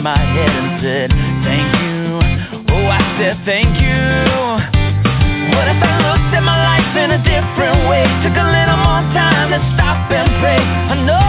[0.00, 1.08] My head and said,
[1.44, 2.16] thank you,
[2.72, 4.00] oh, I said thank you.
[5.52, 9.04] What if I looked at my life in a different way, took a little more
[9.12, 10.56] time to stop and pray?
[10.56, 11.19] I know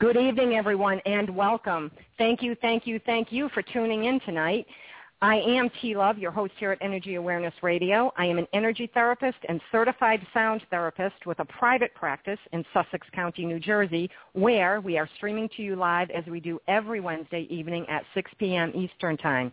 [0.00, 1.90] Good evening, everyone, and welcome.
[2.16, 4.66] Thank you, thank you, thank you for tuning in tonight.
[5.20, 8.10] I am T Love, your host here at Energy Awareness Radio.
[8.16, 13.06] I am an energy therapist and certified sound therapist with a private practice in Sussex
[13.12, 17.46] County, New Jersey, where we are streaming to you live as we do every Wednesday
[17.50, 18.72] evening at 6 p.m.
[18.74, 19.52] Eastern Time.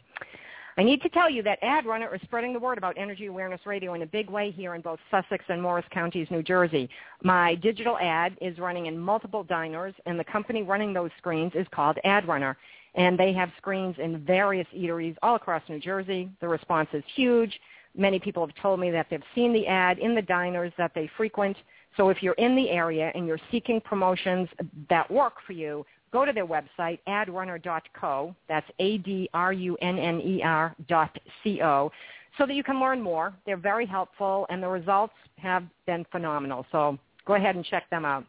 [0.79, 3.61] I need to tell you that Ad Runner is spreading the word about Energy Awareness
[3.65, 6.87] Radio in a big way here in both Sussex and Morris counties, New Jersey.
[7.23, 11.65] My digital ad is running in multiple diners, and the company running those screens is
[11.71, 12.55] called Ad Runner.
[12.93, 16.29] And they have screens in various eateries all across New Jersey.
[16.41, 17.59] The response is huge.
[17.95, 21.09] Many people have told me that they've seen the ad in the diners that they
[21.17, 21.57] frequent.
[21.95, 24.47] So if you're in the area and you're seeking promotions
[24.91, 25.83] that work for you,
[26.17, 28.35] go to their website, adrunner.co.
[28.49, 31.91] That's A-D-R-U-N-N-E-R dot C-O,
[32.37, 33.35] so that you can learn more.
[33.45, 36.65] They're very helpful, and the results have been phenomenal.
[36.71, 38.25] So go ahead and check them out.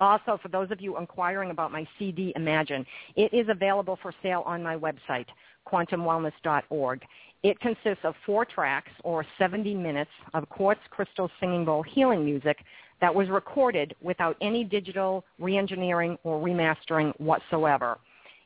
[0.00, 2.86] Also, for those of you inquiring about my CD Imagine,
[3.16, 5.26] it is available for sale on my website,
[5.66, 7.02] quantumwellness.org.
[7.42, 12.58] It consists of four tracks or 70 minutes of quartz crystal singing bowl healing music
[13.00, 17.98] that was recorded without any digital reengineering or remastering whatsoever.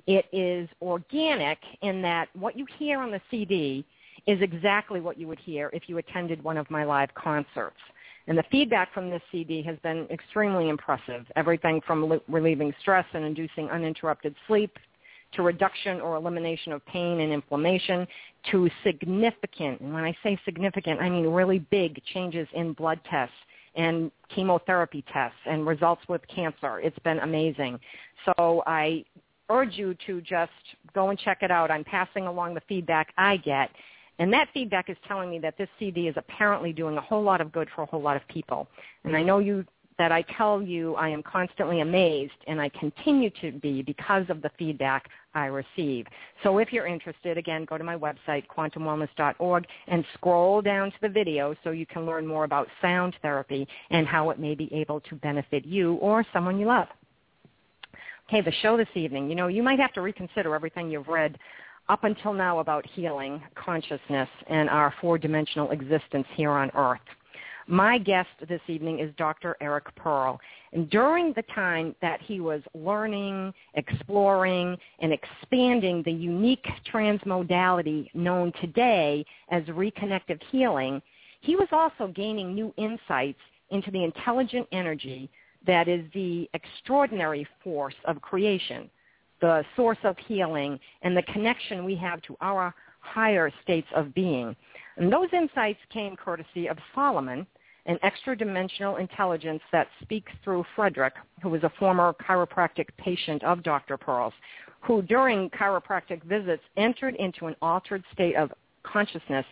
[0.06, 3.84] It is organic in that what you hear on the CD
[4.26, 7.76] is exactly what you would hear if you attended one of my live concerts.
[8.26, 11.26] And the feedback from this CD has been extremely impressive.
[11.36, 14.78] Everything from relieving stress and inducing uninterrupted sleep
[15.32, 18.06] to reduction or elimination of pain and inflammation
[18.50, 23.34] to significant, and when I say significant, I mean really big changes in blood tests
[23.76, 26.80] and chemotherapy tests and results with cancer.
[26.80, 27.78] It's been amazing.
[28.24, 29.04] So I
[29.50, 30.52] urge you to just
[30.94, 31.70] go and check it out.
[31.70, 33.70] I'm passing along the feedback I get.
[34.18, 37.40] And that feedback is telling me that this CD is apparently doing a whole lot
[37.40, 38.68] of good for a whole lot of people.
[39.02, 39.64] And I know you
[39.98, 44.42] that I tell you I am constantly amazed, and I continue to be because of
[44.42, 46.06] the feedback I receive.
[46.42, 51.08] So if you're interested, again, go to my website, quantumwellness.org, and scroll down to the
[51.08, 55.00] video so you can learn more about sound therapy and how it may be able
[55.00, 56.88] to benefit you or someone you love.
[58.28, 59.28] Okay, the show this evening.
[59.28, 61.38] You know, you might have to reconsider everything you've read
[61.88, 67.00] up until now about healing, consciousness, and our four-dimensional existence here on Earth.
[67.66, 69.56] My guest this evening is Dr.
[69.60, 70.38] Eric Pearl.
[70.74, 78.52] And during the time that he was learning, exploring, and expanding the unique transmodality known
[78.60, 81.00] today as reconnective healing,
[81.40, 83.40] he was also gaining new insights
[83.70, 85.30] into the intelligent energy
[85.66, 88.90] that is the extraordinary force of creation,
[89.40, 94.54] the source of healing, and the connection we have to our higher states of being.
[94.96, 97.46] And those insights came courtesy of Solomon,
[97.86, 103.96] an extra-dimensional intelligence that speaks through Frederick, who was a former chiropractic patient of Dr.
[103.96, 104.34] Pearl's,
[104.80, 108.52] who during chiropractic visits entered into an altered state of
[108.82, 109.46] consciousness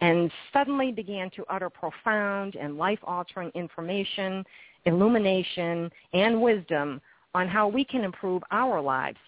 [0.00, 4.44] and suddenly began to utter profound and life-altering information
[4.86, 7.00] illumination, and wisdom
[7.34, 9.18] on how we can improve our lives.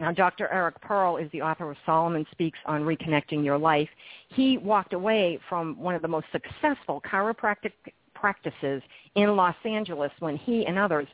[0.00, 0.48] Now, Dr.
[0.52, 3.88] Eric Pearl is the author of Solomon Speaks on Reconnecting Your Life.
[4.28, 7.72] He walked away from one of the most successful chiropractic
[8.14, 8.82] practices
[9.14, 11.06] in Los Angeles when he and others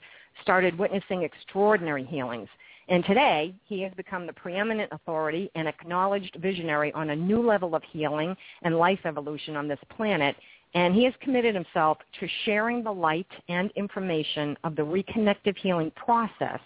[0.43, 2.49] started witnessing extraordinary healings.
[2.89, 7.75] And today, he has become the preeminent authority and acknowledged visionary on a new level
[7.75, 10.35] of healing and life evolution on this planet
[10.75, 15.91] and he has committed himself to sharing the light and information of the reconnective healing
[15.97, 16.61] process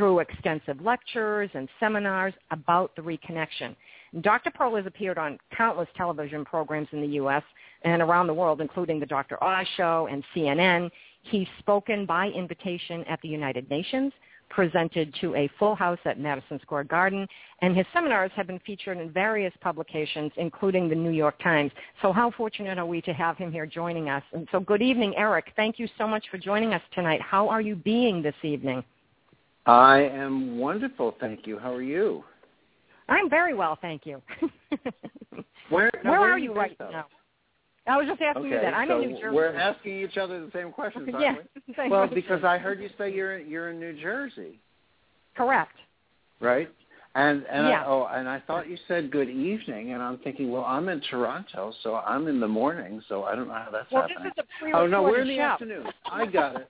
[0.00, 3.76] through extensive lectures and seminars about the reconnection.
[4.22, 4.50] Dr.
[4.50, 7.42] Pearl has appeared on countless television programs in the U.S.
[7.82, 9.36] and around the world, including The Dr.
[9.44, 10.90] Oz Show and CNN.
[11.24, 14.10] He's spoken by invitation at the United Nations,
[14.48, 17.28] presented to a full house at Madison Square Garden,
[17.60, 21.72] and his seminars have been featured in various publications, including the New York Times.
[22.00, 24.22] So how fortunate are we to have him here joining us?
[24.32, 25.52] And so good evening, Eric.
[25.56, 27.20] Thank you so much for joining us tonight.
[27.20, 28.82] How are you being this evening?
[29.70, 31.56] I am wonderful, thank you.
[31.56, 32.24] How are you?
[33.08, 34.20] I'm very well, thank you.
[35.70, 37.06] where, where, where are you right now?
[37.86, 38.74] I was just asking okay, you that.
[38.74, 39.36] I'm so in New Jersey.
[39.36, 41.34] We're asking each other the same questions, aren't yeah,
[41.68, 41.88] we?
[41.90, 44.58] Well, because I heard you say you're you're in New Jersey,
[45.36, 45.76] Correct.
[46.40, 46.68] right?
[47.14, 47.82] And and Yeah.
[47.82, 51.00] I, oh, and I thought you said good evening, and I'm thinking, well, I'm in
[51.10, 54.24] Toronto, so I'm in the morning, so I don't know how that's Well, happening.
[54.24, 55.42] this is a oh pre-recorded no, we're in the show.
[55.42, 55.86] afternoon.
[56.10, 56.68] I got it.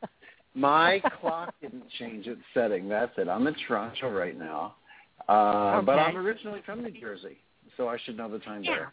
[0.55, 2.89] My clock didn't change its setting.
[2.89, 3.29] That's it.
[3.29, 4.75] I'm in Toronto right now,
[5.29, 7.39] uh, but I'm originally from New Jersey,
[7.77, 8.73] so I should know the time Yeah.
[8.73, 8.93] better.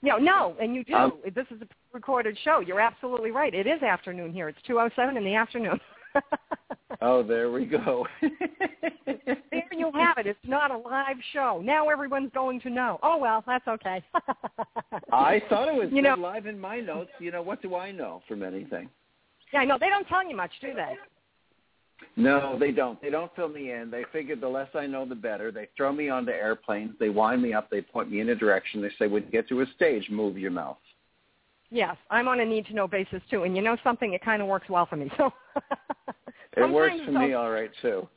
[0.00, 0.94] No, no, and you do.
[0.94, 2.60] Um, this is a recorded show.
[2.60, 3.52] You're absolutely right.
[3.52, 4.48] It is afternoon here.
[4.48, 5.80] It's 2:07 in the afternoon.
[7.00, 8.06] Oh, there we go.
[8.22, 10.26] there you have it.
[10.26, 11.60] It's not a live show.
[11.62, 12.98] Now everyone's going to know.
[13.04, 14.02] Oh well, that's okay.
[15.12, 17.10] I thought it was You know- live in my notes.
[17.20, 18.88] You know, what do I know from anything?
[19.52, 20.94] Yeah, I know they don't tell you much, do they?
[22.16, 23.00] No, they don't.
[23.00, 23.90] They don't fill me in.
[23.90, 25.50] They figured the less I know, the better.
[25.50, 26.92] They throw me onto airplanes.
[27.00, 27.70] They wind me up.
[27.70, 28.80] They point me in a direction.
[28.82, 30.78] They say, when you get to a stage, move your mouth.
[31.70, 33.42] Yes, I'm on a need to know basis too.
[33.44, 34.12] And you know something?
[34.14, 35.10] It kind of works well for me.
[35.16, 35.32] So
[36.56, 38.08] It works for me all right, too.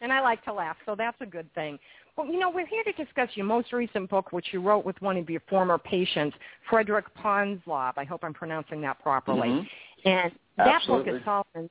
[0.00, 1.78] and I like to laugh, so that's a good thing.
[2.16, 5.00] Well, you know, we're here to discuss your most recent book, which you wrote with
[5.02, 6.36] one of your former patients,
[6.70, 7.92] Frederick Ponzlov.
[7.96, 9.48] I hope I'm pronouncing that properly.
[9.48, 9.68] Mhm.
[10.04, 11.12] And that Absolutely.
[11.12, 11.70] book is Solomon,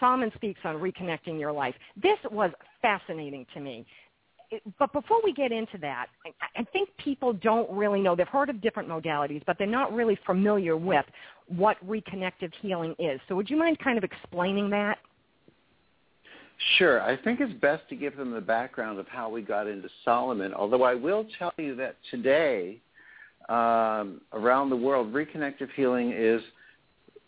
[0.00, 1.74] Solomon Speaks on Reconnecting Your Life.
[2.02, 2.50] This was
[2.82, 3.86] fascinating to me.
[4.78, 8.14] But before we get into that, I, I think people don't really know.
[8.14, 11.04] They've heard of different modalities, but they're not really familiar with
[11.48, 13.20] what reconnective healing is.
[13.28, 14.98] So would you mind kind of explaining that?
[16.78, 17.02] Sure.
[17.02, 20.54] I think it's best to give them the background of how we got into Solomon,
[20.54, 22.80] although I will tell you that today,
[23.48, 26.40] um, around the world, reconnective healing is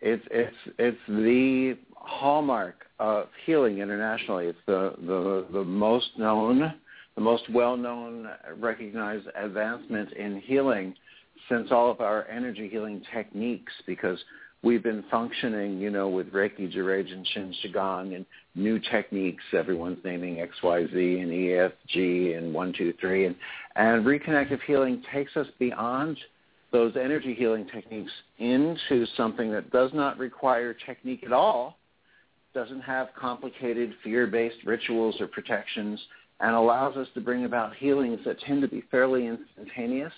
[0.00, 4.46] It's it's it's the hallmark of healing internationally.
[4.46, 6.74] It's the the the most known,
[7.14, 8.28] the most well known,
[8.58, 10.94] recognized advancement in healing
[11.48, 14.18] since all of our energy healing techniques because
[14.62, 19.42] we've been functioning, you know, with Reiki, Jurajin, Shin Qigong, and new techniques.
[19.52, 23.36] Everyone's naming XYZ and EFG and one, two, three, and
[23.76, 26.16] and reconnective healing takes us beyond
[26.72, 31.78] those energy healing techniques into something that does not require technique at all,
[32.54, 36.00] doesn't have complicated fear-based rituals or protections,
[36.40, 40.12] and allows us to bring about healings that tend to be fairly instantaneous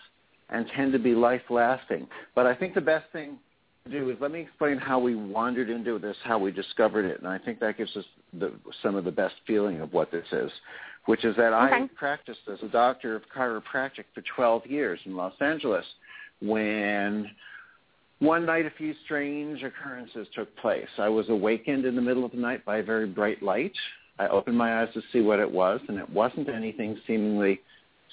[0.50, 2.06] and tend to be life-lasting.
[2.34, 3.38] But I think the best thing
[3.84, 7.18] to do is let me explain how we wandered into this, how we discovered it,
[7.20, 8.04] and I think that gives us
[8.38, 8.52] the,
[8.82, 10.50] some of the best feeling of what this is,
[11.06, 11.84] which is that okay.
[11.84, 15.84] I practiced as a doctor of chiropractic for 12 years in Los Angeles
[16.40, 17.30] when
[18.18, 20.88] one night a few strange occurrences took place.
[20.98, 23.72] I was awakened in the middle of the night by a very bright light.
[24.18, 27.60] I opened my eyes to see what it was, and it wasn't anything seemingly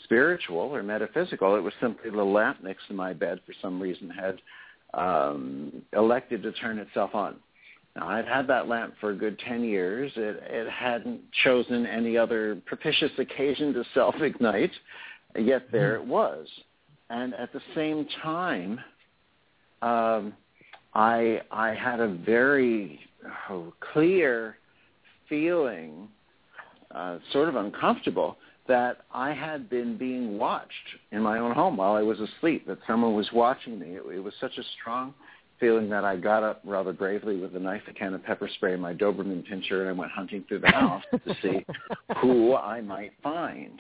[0.06, 1.56] spiritual or metaphysical.
[1.56, 4.40] It was simply the lamp next to my bed for some reason had
[4.94, 7.36] um, elected to turn itself on.
[7.98, 10.12] Now, I'd had that lamp for a good 10 years.
[10.16, 14.72] It, it hadn't chosen any other propitious occasion to self-ignite,
[15.38, 16.48] yet there it was.
[17.10, 18.80] And at the same time,
[19.82, 20.34] um,
[20.94, 23.00] I, I had a very
[23.50, 24.58] oh, clear
[25.30, 26.08] feeling,
[26.94, 28.38] uh, sort of uncomfortable,
[28.68, 30.72] that I had been being watched
[31.12, 33.96] in my own home while I was asleep, that someone was watching me.
[33.96, 35.14] It, it was such a strong
[35.60, 38.74] feeling that I got up rather bravely with a knife, a can of pepper spray,
[38.74, 41.66] and my Doberman pinscher, and I went hunting through the house to see
[42.22, 43.80] who I might find.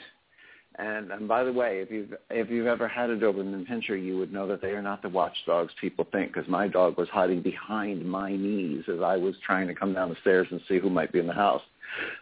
[0.79, 4.17] And, and by the way, if you've if you've ever had a Doberman pinscher, you
[4.19, 6.34] would know that they are not the watchdogs people think.
[6.34, 10.10] Because my dog was hiding behind my knees as I was trying to come down
[10.10, 11.63] the stairs and see who might be in the house.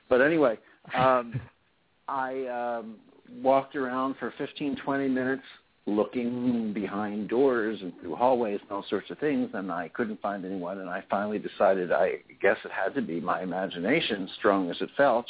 [0.10, 0.58] But anyway,
[0.98, 1.40] um,
[2.08, 2.46] I
[2.80, 2.96] um,
[3.42, 5.44] walked around for 15, 20 minutes
[5.88, 10.46] looking behind doors and through hallways and all sorts of things, and I couldn't find
[10.46, 10.80] anyone.
[10.80, 14.90] And I finally decided I guess it had to be my imagination, strong as it
[14.98, 15.26] felt.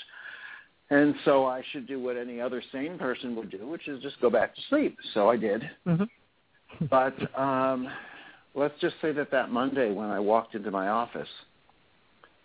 [0.90, 4.22] And so I should do what any other sane person would do, which is just
[4.22, 4.98] go back to sleep.
[5.14, 5.64] So I did.
[5.88, 6.86] Mm-hmm.
[6.90, 7.88] but um,
[8.54, 11.28] let's just say that that Monday when I walked into my office,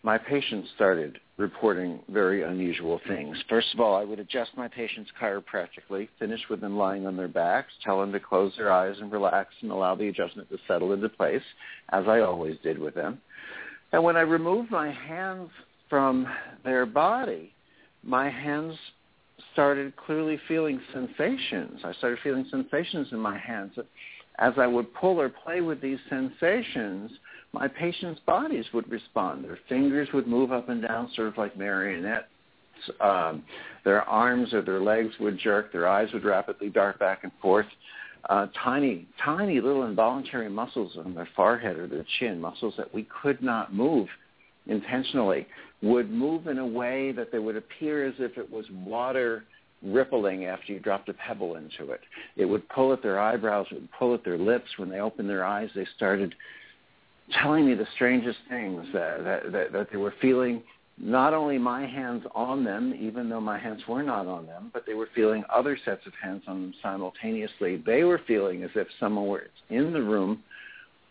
[0.03, 3.37] my patients started reporting very unusual things.
[3.49, 7.29] First of all, I would adjust my patients chiropractically, finish with them lying on their
[7.29, 10.93] backs, tell them to close their eyes and relax and allow the adjustment to settle
[10.93, 11.43] into place,
[11.91, 13.21] as I always did with them.
[13.93, 15.51] And when I removed my hands
[15.91, 16.27] from
[16.65, 17.53] their body,
[18.03, 18.75] my hands
[19.53, 21.81] started clearly feeling sensations.
[21.85, 23.73] I started feeling sensations in my hands.
[24.39, 27.11] As I would pull or play with these sensations,
[27.53, 29.45] my patients' bodies would respond.
[29.45, 32.27] Their fingers would move up and down sort of like marionettes.
[33.01, 33.43] Um,
[33.85, 35.73] their arms or their legs would jerk.
[35.73, 37.67] Their eyes would rapidly dart back and forth.
[38.29, 43.07] Uh, tiny, tiny little involuntary muscles on their forehead or their chin, muscles that we
[43.23, 44.09] could not move
[44.67, 45.47] intentionally,
[45.83, 49.45] would move in a way that they would appear as if it was water
[49.83, 52.01] rippling after you dropped a pebble into it.
[52.37, 54.69] It would pull at their eyebrows, it would pull at their lips.
[54.77, 56.35] When they opened their eyes, they started
[57.41, 60.63] telling me the strangest things that, that, that, that they were feeling
[61.03, 64.85] not only my hands on them, even though my hands were not on them, but
[64.87, 67.83] they were feeling other sets of hands on them simultaneously.
[67.87, 70.43] They were feeling as if someone were in the room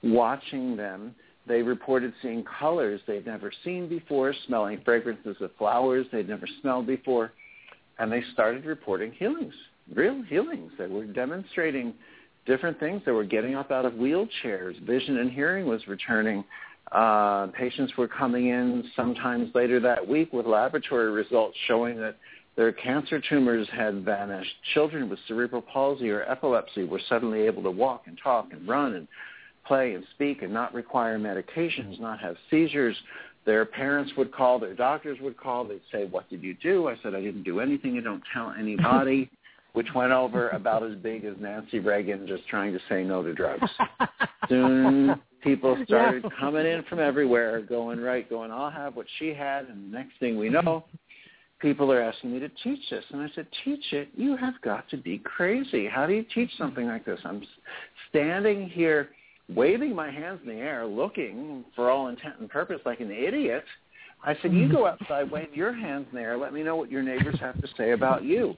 [0.04, 1.16] watching them.
[1.50, 6.86] They reported seeing colors they'd never seen before, smelling fragrances of flowers they'd never smelled
[6.86, 7.34] before,
[7.98, 9.56] and they started reporting healings,
[9.94, 10.72] real healings.
[10.78, 11.96] They were demonstrating
[12.46, 13.02] different things.
[13.04, 14.80] They were getting up out of wheelchairs.
[14.86, 16.46] Vision and hearing was returning.
[16.92, 22.16] Uh, patients were coming in sometimes later that week with laboratory results showing that
[22.58, 24.54] their cancer tumors had vanished.
[24.76, 28.94] Children with cerebral palsy or epilepsy were suddenly able to walk and talk and run
[28.94, 29.08] and
[29.70, 32.04] play and speak and not require medications, mm-hmm.
[32.04, 32.98] not have seizures.
[33.46, 35.64] Their parents would call, their doctors would call.
[35.64, 36.90] They'd say, what did you do?
[36.90, 37.98] I said, I didn't do anything.
[37.98, 39.30] I don't tell anybody
[39.74, 43.34] which went over about as big as Nancy Reagan just trying to say no to
[43.34, 43.70] drugs.
[44.50, 46.30] Soon people started yeah.
[46.40, 50.20] coming in from everywhere, going right, going, I'll have what she had, and the next
[50.20, 50.66] thing we mm-hmm.
[50.66, 50.86] know,
[51.60, 53.06] people are asking me to teach this.
[53.12, 54.10] And I said, teach it?
[54.16, 55.88] You have got to be crazy.
[55.88, 57.20] How do you teach something like this?
[57.24, 57.44] I'm
[58.10, 59.10] standing here
[59.56, 63.64] waving my hands in the air, looking for all intent and purpose like an idiot.
[64.24, 66.92] I said, you go outside, wave your hands in the air, let me know what
[66.92, 68.56] your neighbors have to say about you.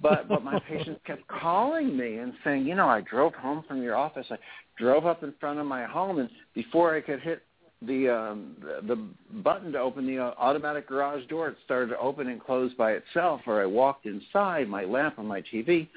[0.00, 3.80] But but my patients kept calling me and saying, you know, I drove home from
[3.80, 4.26] your office.
[4.28, 4.36] I
[4.76, 7.42] drove up in front of my home, and before I could hit
[7.80, 8.56] the um,
[8.88, 8.96] the
[9.42, 12.92] button to open the uh, automatic garage door it started to open and close by
[12.92, 15.88] itself, or I walked inside, my lamp on my TV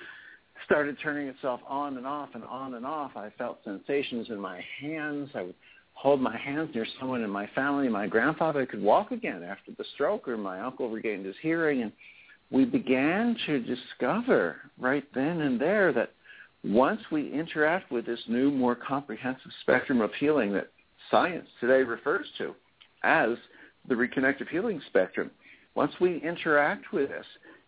[0.66, 3.12] started turning itself on and off and on and off.
[3.16, 5.30] I felt sensations in my hands.
[5.36, 5.56] I would
[5.94, 7.90] hold my hands near someone in my family.
[7.90, 11.92] My grandfather could walk again after the stroke, or my uncle regained his hearing, and
[12.52, 16.12] we began to discover right then and there that
[16.64, 20.70] once we interact with this new, more comprehensive spectrum of healing that
[21.10, 22.54] science today refers to
[23.04, 23.38] as
[23.88, 25.32] the reconnective healing spectrum,
[25.76, 27.26] once we interact with this,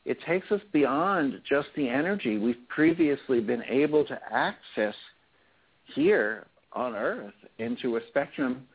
[0.10, 4.96] it takes us beyond just the energy we've previously been able to access
[5.94, 8.68] here on Earth into a spectrum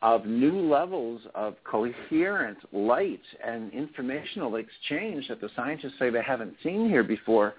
[0.00, 6.54] of new levels of coherent light and informational exchange that the scientists say they haven't
[6.62, 7.52] seen here before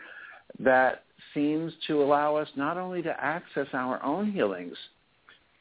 [0.58, 1.04] that
[1.36, 4.76] seems to allow us not only to access our own healings,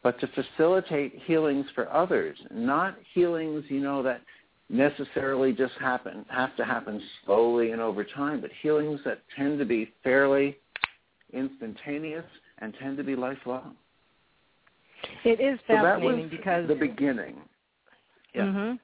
[0.03, 2.39] but to facilitate healings for others.
[2.51, 4.23] Not healings, you know, that
[4.69, 9.65] necessarily just happen, have to happen slowly and over time, but healings that tend to
[9.65, 10.59] be fairly
[11.33, 12.25] instantaneous
[12.59, 13.77] and tend to be lifelong.
[15.25, 17.37] It is fascinating so because the beginning.
[18.35, 18.43] Yeah.
[18.43, 18.77] Mm-hmm.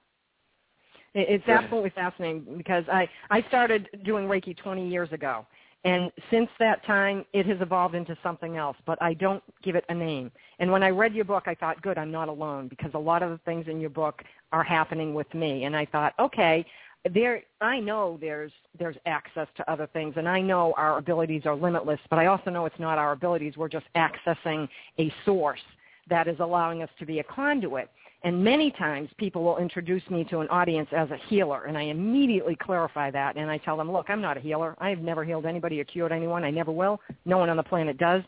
[1.17, 5.47] It's absolutely fascinating because I I started doing Reiki 20 years ago,
[5.85, 8.77] and since that time it has evolved into something else.
[8.87, 10.31] But I don't give it a name.
[10.59, 13.23] And when I read your book, I thought, good, I'm not alone because a lot
[13.23, 14.23] of the things in your book
[14.53, 15.65] are happening with me.
[15.65, 16.65] And I thought, okay,
[17.13, 21.55] there I know there's there's access to other things and I know our abilities are
[21.55, 23.57] limitless, but I also know it's not our abilities.
[23.57, 25.61] We're just accessing a source
[26.09, 27.91] that is allowing us to be a conduit.
[28.25, 31.83] And many times people will introduce me to an audience as a healer, and I
[31.83, 34.75] immediately clarify that, and I tell them, look, I'm not a healer.
[34.79, 36.43] I have never healed anybody or cured anyone.
[36.43, 37.01] I never will.
[37.27, 38.23] No one on the planet does.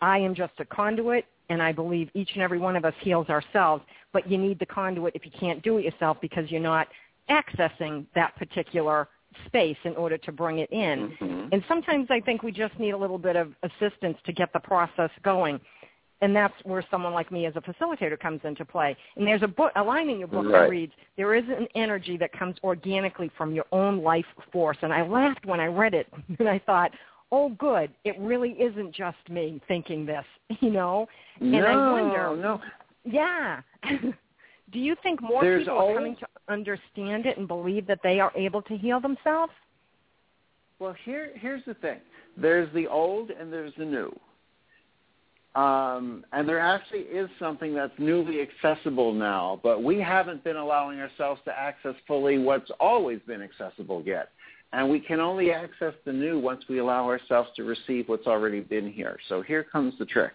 [0.00, 3.28] I am just a conduit, and I believe each and every one of us heals
[3.28, 6.88] ourselves, but you need the conduit if you can't do it yourself because you're not
[7.28, 9.06] accessing that particular
[9.46, 11.12] space in order to bring it in.
[11.20, 11.48] Mm-hmm.
[11.52, 14.60] And sometimes I think we just need a little bit of assistance to get the
[14.60, 15.60] process going
[16.22, 18.96] and that's where someone like me as a facilitator comes into play.
[19.16, 20.62] And there's a book, a line in your book right.
[20.62, 24.92] that reads, "There is an energy that comes organically from your own life force." And
[24.92, 26.06] I laughed when I read it,
[26.38, 26.92] and I thought,
[27.32, 27.90] "Oh, good!
[28.04, 30.24] It really isn't just me thinking this,
[30.60, 31.08] you know."
[31.40, 32.60] And no, I wonder, no.
[33.04, 33.60] yeah.
[34.72, 38.20] Do you think more There's people are coming to understand it and believe that they
[38.20, 39.52] are able to heal themselves?
[40.78, 41.98] Well, here here's the thing.
[42.38, 44.18] There's the old and there's the new.
[45.54, 50.98] Um, and there actually is something that's newly accessible now, but we haven't been allowing
[50.98, 54.30] ourselves to access fully what's always been accessible yet.
[54.72, 58.60] And we can only access the new once we allow ourselves to receive what's already
[58.60, 59.18] been here.
[59.28, 60.32] So here comes the trick.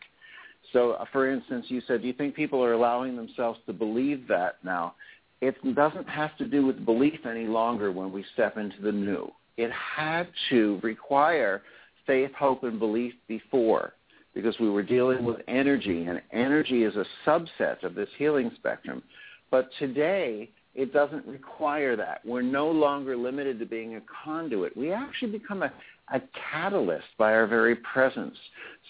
[0.72, 4.28] So, uh, for instance, you said, do you think people are allowing themselves to believe
[4.28, 4.94] that now?
[5.42, 9.32] It doesn't have to do with belief any longer when we step into the new.
[9.56, 11.64] It had to require
[12.06, 13.94] faith, hope, and belief before
[14.38, 19.02] because we were dealing with energy, and energy is a subset of this healing spectrum.
[19.50, 22.22] But today, it doesn't require that.
[22.24, 24.78] We're no longer limited to being a conduit.
[24.78, 25.74] We actually become a,
[26.14, 26.22] a
[26.52, 28.36] catalyst by our very presence.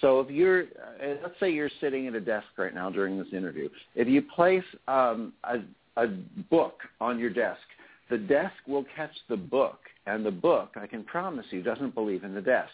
[0.01, 3.31] So if you're, uh, let's say you're sitting at a desk right now during this
[3.31, 3.69] interview.
[3.95, 5.59] If you place um, a,
[5.95, 6.07] a
[6.49, 7.61] book on your desk,
[8.09, 12.25] the desk will catch the book, and the book, I can promise you, doesn't believe
[12.25, 12.73] in the desk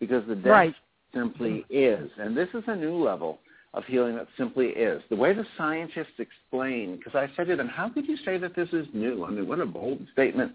[0.00, 0.74] because the desk right
[1.14, 2.10] simply is.
[2.18, 3.38] And this is a new level
[3.74, 5.02] of healing that simply is.
[5.10, 8.56] The way the scientists explain, because I said to them, how could you say that
[8.56, 9.24] this is new?
[9.24, 10.52] I mean, what a bold statement.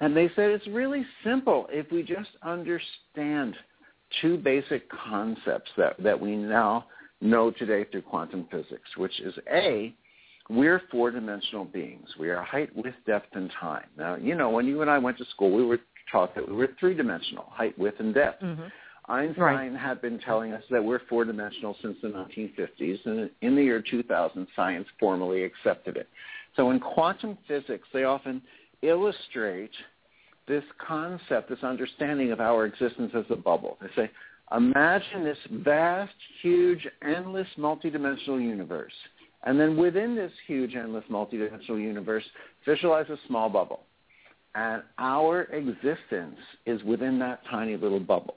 [0.00, 3.56] And they said it's really simple if we just understand
[4.20, 6.86] two basic concepts that, that we now
[7.20, 9.94] know today through quantum physics, which is A,
[10.48, 12.08] we're four-dimensional beings.
[12.18, 13.86] We are height, width, depth, and time.
[13.96, 15.78] Now, you know, when you and I went to school, we were
[16.10, 18.42] taught that we were three-dimensional, height, width, and depth.
[18.42, 18.64] Mm-hmm.
[19.10, 19.76] Einstein right.
[19.76, 24.46] had been telling us that we're four-dimensional since the 1950s, and in the year 2000,
[24.54, 26.08] science formally accepted it.
[26.56, 28.40] So in quantum physics, they often
[28.82, 29.72] illustrate
[30.46, 33.78] this concept, this understanding of our existence as a bubble.
[33.80, 34.10] They say,
[34.56, 38.92] imagine this vast, huge, endless, multidimensional universe.
[39.44, 42.24] And then within this huge, endless, multidimensional universe,
[42.64, 43.80] visualize a small bubble.
[44.54, 48.34] And our existence is within that tiny little bubble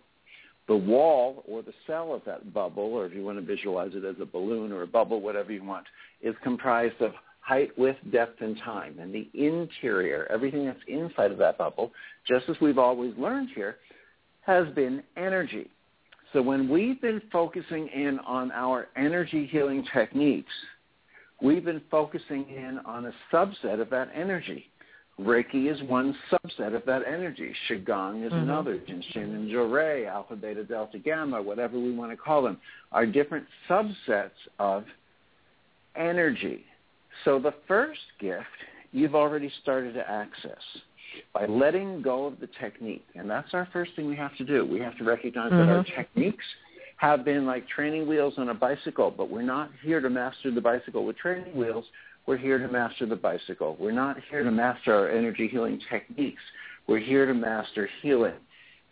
[0.74, 4.04] the wall or the cell of that bubble, or if you want to visualize it
[4.04, 5.86] as a balloon or a bubble, whatever you want,
[6.24, 8.98] is comprised of height, width, depth, and time.
[8.98, 11.92] And the interior, everything that's inside of that bubble,
[12.28, 13.76] just as we've always learned here,
[14.48, 15.70] has been energy.
[16.32, 20.54] So when we've been focusing in on our energy healing techniques,
[21.40, 24.72] we've been focusing in on a subset of that energy.
[25.20, 27.54] Reiki is one subset of that energy.
[27.70, 28.44] Qigong is Mhm.
[28.44, 28.78] another.
[28.80, 32.60] Jinshin and Johrei, Alpha, Beta, Delta, Gamma, whatever we want to call them,
[32.92, 34.86] are different subsets of
[35.96, 36.66] energy.
[37.24, 38.48] So the first gift
[38.92, 40.62] you've already started to access
[41.32, 43.06] by letting go of the technique.
[43.14, 44.66] And that's our first thing we have to do.
[44.66, 45.96] We have to recognize that our Mhm.
[45.96, 46.46] techniques
[46.98, 50.62] have been like training wheels on a bicycle, but we're not here to master the
[50.62, 51.86] bicycle with training wheels.
[52.26, 53.76] We're here to master the bicycle.
[53.80, 56.42] We're not here to master our energy healing techniques.
[56.88, 58.36] We're here to master healing.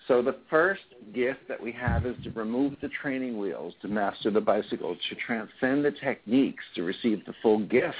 [0.07, 0.81] So the first
[1.13, 5.15] gift that we have is to remove the training wheels, to master the bicycle, to
[5.15, 7.95] transcend the techniques, to receive the full gift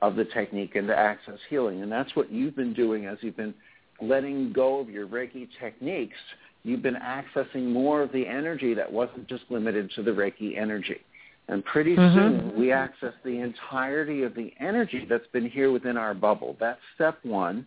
[0.00, 1.82] of the technique and to access healing.
[1.82, 3.54] And that's what you've been doing as you've been
[4.00, 6.16] letting go of your Reiki techniques.
[6.62, 11.00] You've been accessing more of the energy that wasn't just limited to the Reiki energy.
[11.50, 12.14] And pretty Mhm.
[12.14, 16.56] soon we access the entirety of the energy that's been here within our bubble.
[16.60, 17.66] That's step one.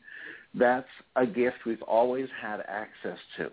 [0.54, 3.52] That's a gift we've always had access to.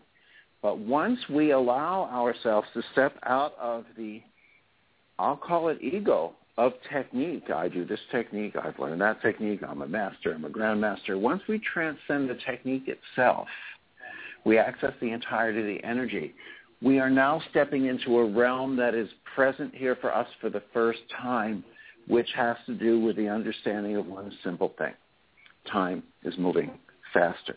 [0.62, 4.22] But once we allow ourselves to step out of the,
[5.18, 7.50] I'll call it ego, of technique.
[7.50, 8.54] I do this technique.
[8.54, 9.62] I've learned that technique.
[9.66, 10.32] I'm a master.
[10.34, 11.18] I'm a grandmaster.
[11.18, 13.48] Once we transcend the technique itself,
[14.44, 16.34] we access the entirety of the energy.
[16.82, 20.62] We are now stepping into a realm that is present here for us for the
[20.72, 21.62] first time,
[22.08, 24.94] which has to do with the understanding of one simple thing.
[25.70, 26.70] Time is moving
[27.12, 27.56] faster.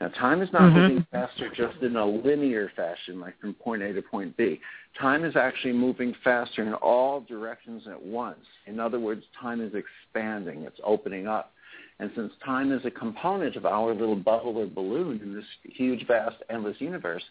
[0.00, 0.74] Now, time is not Mhm.
[0.74, 4.60] moving faster just in a linear fashion, like from point A to point B.
[4.94, 8.44] Time is actually moving faster in all directions at once.
[8.66, 10.64] In other words, time is expanding.
[10.64, 11.52] It's opening up.
[12.00, 16.04] And since time is a component of our little bubble or balloon in this huge,
[16.08, 17.24] vast, endless universe,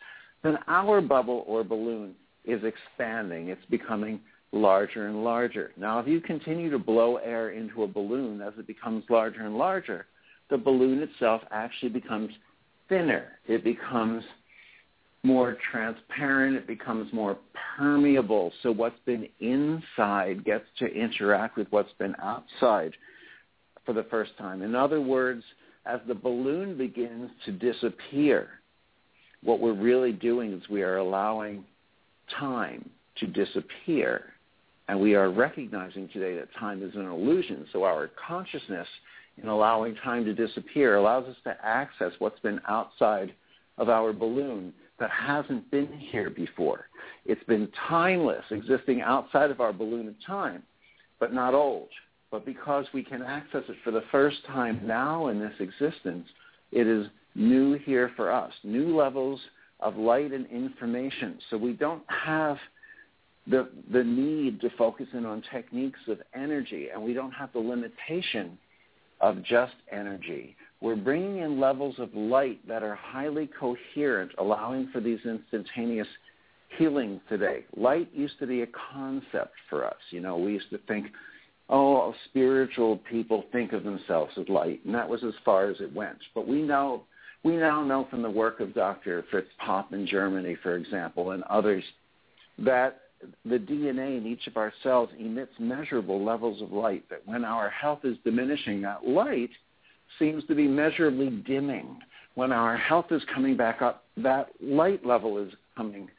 [0.43, 2.13] then our bubble or balloon
[2.45, 3.47] is expanding.
[3.49, 4.19] It's becoming
[4.51, 5.71] larger and larger.
[5.77, 9.57] Now, if you continue to blow air into a balloon as it becomes larger and
[9.57, 10.05] larger,
[10.49, 12.31] the balloon itself actually becomes
[12.89, 13.39] thinner.
[13.47, 14.23] It becomes
[15.23, 16.57] more transparent.
[16.57, 17.37] It becomes more
[17.77, 18.51] permeable.
[18.61, 22.93] So what's been inside gets to interact with what's been outside
[23.85, 24.61] for the first time.
[24.61, 25.43] In other words,
[25.85, 28.49] as the balloon begins to disappear,
[29.43, 31.65] what we're really doing is we are allowing
[32.39, 34.33] time to disappear.
[34.87, 37.65] And we are recognizing today that time is an illusion.
[37.71, 38.87] So our consciousness
[39.41, 43.33] in allowing time to disappear allows us to access what's been outside
[43.77, 46.87] of our balloon that hasn't been here before.
[47.25, 50.63] It's been timeless, existing outside of our balloon of time,
[51.19, 51.89] but not old.
[52.29, 56.27] But because we can access it for the first time now in this existence,
[56.71, 59.39] it is new here for us, new levels
[59.79, 61.39] of light and information.
[61.49, 62.57] So we don't have
[63.47, 67.59] the, the need to focus in on techniques of energy, and we don't have the
[67.59, 68.57] limitation
[69.19, 70.55] of just energy.
[70.81, 76.07] We're bringing in levels of light that are highly coherent, allowing for these instantaneous
[76.77, 77.65] healings today.
[77.75, 79.95] Light used to be a concept for us.
[80.11, 81.07] You know, we used to think,
[81.69, 85.93] oh, spiritual people think of themselves as light, and that was as far as it
[85.93, 86.17] went.
[86.35, 87.03] But we know,
[87.43, 89.23] we now know from the work of Dr.
[89.29, 91.83] Fritz Popp in Germany, for example, and others,
[92.59, 93.01] that
[93.45, 97.69] the DNA in each of our cells emits measurable levels of light, that when our
[97.69, 99.49] health is diminishing, that light
[100.19, 101.99] seems to be measurably dimming.
[102.35, 106.09] When our health is coming back up, that light level is coming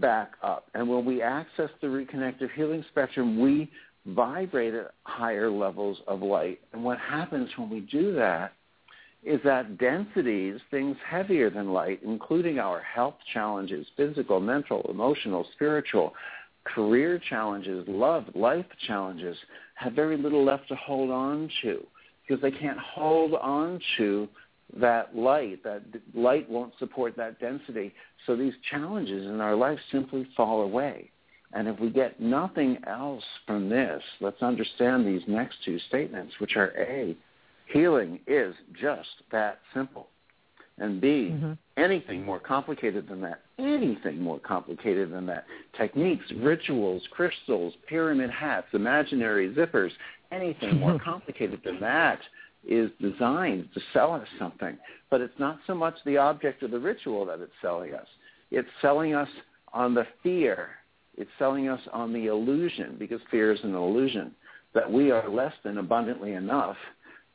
[0.00, 0.66] back up.
[0.74, 3.70] And when we access the reconnective healing spectrum, we
[4.06, 6.60] vibrate at higher levels of light.
[6.72, 8.52] And what happens when we do that
[9.24, 16.12] is that densities, things heavier than light, including our health challenges, physical, mental, emotional, spiritual,
[16.64, 19.36] career challenges, love, life challenges,
[19.74, 21.84] have very little left to hold on to
[22.26, 24.28] because they can't hold on to
[24.78, 25.62] that light.
[25.62, 25.82] That
[26.14, 27.92] light won't support that density.
[28.26, 31.10] So these challenges in our life simply fall away.
[31.52, 36.56] And if we get nothing else from this, let's understand these next two statements, which
[36.56, 37.14] are A,
[37.72, 40.08] healing is just that simple.
[40.78, 41.52] And B, Mm-hmm.
[41.76, 45.44] anything more complicated than that, anything more complicated than that,
[45.76, 49.90] techniques, rituals, crystals, pyramid hats, imaginary zippers,
[50.30, 52.20] anything more complicated than that
[52.66, 54.78] is designed to sell us something.
[55.10, 58.06] But it's not so much the object of the ritual that it's selling us.
[58.50, 59.28] It's selling us
[59.72, 60.70] on the fear.
[61.16, 64.32] It's selling us on the illusion, because fear is an illusion,
[64.74, 66.76] that we are less than abundantly enough.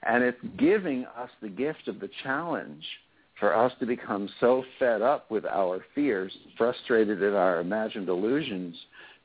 [0.08, 2.84] And it's giving us the gift of the challenge
[3.39, 8.76] for us to become so fed up with our fears, frustrated at our imagined illusions,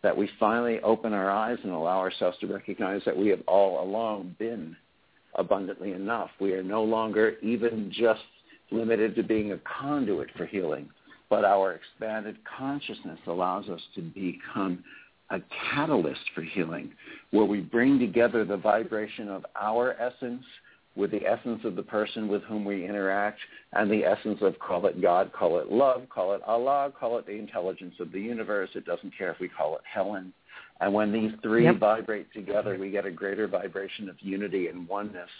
[0.03, 3.83] that we finally open our eyes and allow ourselves to recognize that we have all
[3.83, 4.77] along been
[5.37, 6.31] abundantly enough.
[6.41, 8.21] We are no longer even just
[8.71, 10.91] limited to being a conduit for healing,
[11.31, 14.83] but our expanded consciousness allows us to become
[15.31, 15.41] a
[15.73, 16.93] catalyst for healing,
[17.31, 20.45] where we bring together the vibration of our essence
[20.95, 23.39] with the essence of the person with whom we interact
[23.73, 27.27] and the essence of call it God, call it love, call it Allah, call it
[27.27, 28.71] the intelligence of the universe.
[28.75, 30.33] It doesn't care if we call it Helen.
[30.81, 31.79] And when these three yep.
[31.79, 35.31] vibrate together, we get a greater vibration of unity and oneness.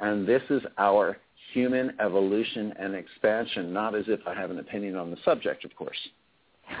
[0.00, 1.16] And this is our
[1.52, 5.74] human evolution and expansion, not as if I have an opinion on the subject, of
[5.76, 5.96] course.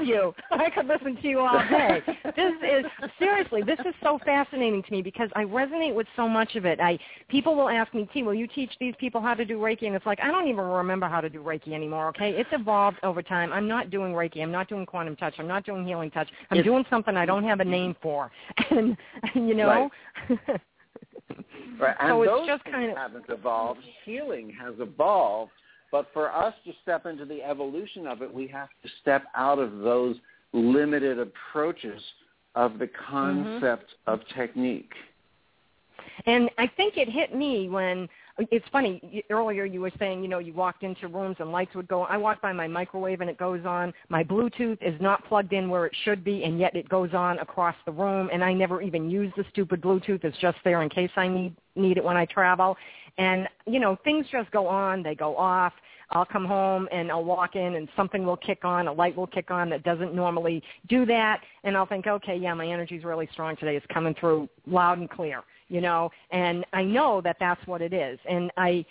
[0.00, 0.34] Love you.
[0.50, 2.00] I could listen to you all day.
[2.36, 2.84] this is
[3.18, 6.80] seriously, this is so fascinating to me because I resonate with so much of it.
[6.80, 9.86] I people will ask me, T, will you teach these people how to do Reiki?
[9.86, 12.08] And it's like I don't even remember how to do Reiki anymore.
[12.08, 13.52] Okay, it's evolved over time.
[13.52, 14.42] I'm not doing Reiki.
[14.42, 15.34] I'm not doing quantum touch.
[15.38, 16.28] I'm not doing healing touch.
[16.50, 18.30] I'm it's, doing something I don't have a name for,
[18.70, 18.96] and,
[19.34, 19.90] and you know.
[20.28, 20.38] Right.
[21.78, 21.96] right.
[22.00, 23.80] And so it's just kind of haven't evolved.
[24.04, 25.52] Healing has evolved
[25.92, 29.58] but for us to step into the evolution of it, we have to step out
[29.58, 30.16] of those
[30.52, 32.00] limited approaches
[32.54, 33.12] of the mm-hmm.
[33.12, 34.12] concept mm-hmm.
[34.12, 34.92] of technique.
[36.26, 38.08] And I think it hit me when
[38.50, 39.24] it's funny.
[39.30, 42.02] Earlier you were saying, you know, you walked into rooms and lights would go.
[42.02, 42.08] On.
[42.10, 43.92] I walk by my microwave and it goes on.
[44.08, 47.38] My Bluetooth is not plugged in where it should be, and yet it goes on
[47.38, 48.30] across the room.
[48.32, 50.24] And I never even use the stupid Bluetooth.
[50.24, 52.76] It's just there in case I need need it when I travel.
[53.18, 55.02] And you know, things just go on.
[55.02, 55.72] They go off.
[56.12, 59.26] I'll come home and I'll walk in and something will kick on, a light will
[59.26, 63.28] kick on that doesn't normally do that, and I'll think, okay, yeah, my energy's really
[63.32, 63.76] strong today.
[63.76, 67.92] It's coming through loud and clear, you know, and I know that that's what it
[67.92, 68.84] is, and I,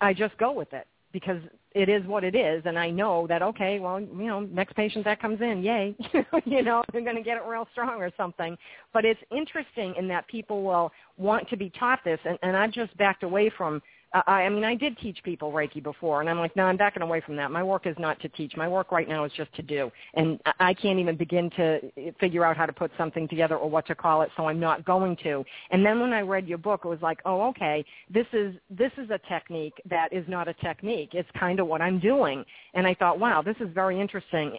[0.00, 1.40] I just go with it because
[1.72, 5.04] it is what it is, and I know that okay, well, you know, next patient
[5.04, 5.94] that comes in, yay,
[6.44, 8.56] you know, they're going to get it real strong or something.
[8.92, 12.72] But it's interesting in that people will want to be taught this, and, and I've
[12.72, 13.80] just backed away from
[14.12, 17.02] I, I mean, I did teach people Reiki before, and I'm like, no, I'm backing
[17.02, 17.50] away from that.
[17.50, 18.56] My work is not to teach.
[18.56, 22.10] My work right now is just to do, and I can't even begin to eh,
[22.18, 24.84] figure out how to put something together or what to call it, so I'm not
[24.84, 25.44] going to.
[25.70, 28.92] And then when I read your book, it was like, oh, okay, this is this
[28.98, 31.10] is a technique that is not a technique.
[31.12, 32.44] It's kind of what I'm doing,
[32.74, 34.56] and I thought, wow, this is very interesting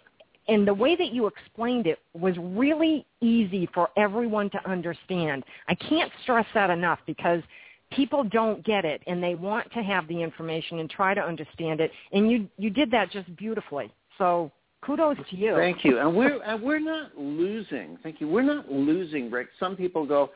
[0.48, 5.44] and the way that you explained it was really easy for everyone to understand.
[5.68, 7.42] I can't stress that enough because
[7.96, 11.80] people don't get it and they want to have the information and try to understand
[11.80, 11.90] it.
[12.12, 13.90] And you you did that just beautifully.
[14.18, 14.50] So
[14.84, 15.54] kudos to you.
[15.56, 15.98] Thank you.
[15.98, 17.98] And we're and we're not losing.
[18.02, 18.28] Thank you.
[18.28, 19.48] We're not losing rick.
[19.58, 20.30] Some people go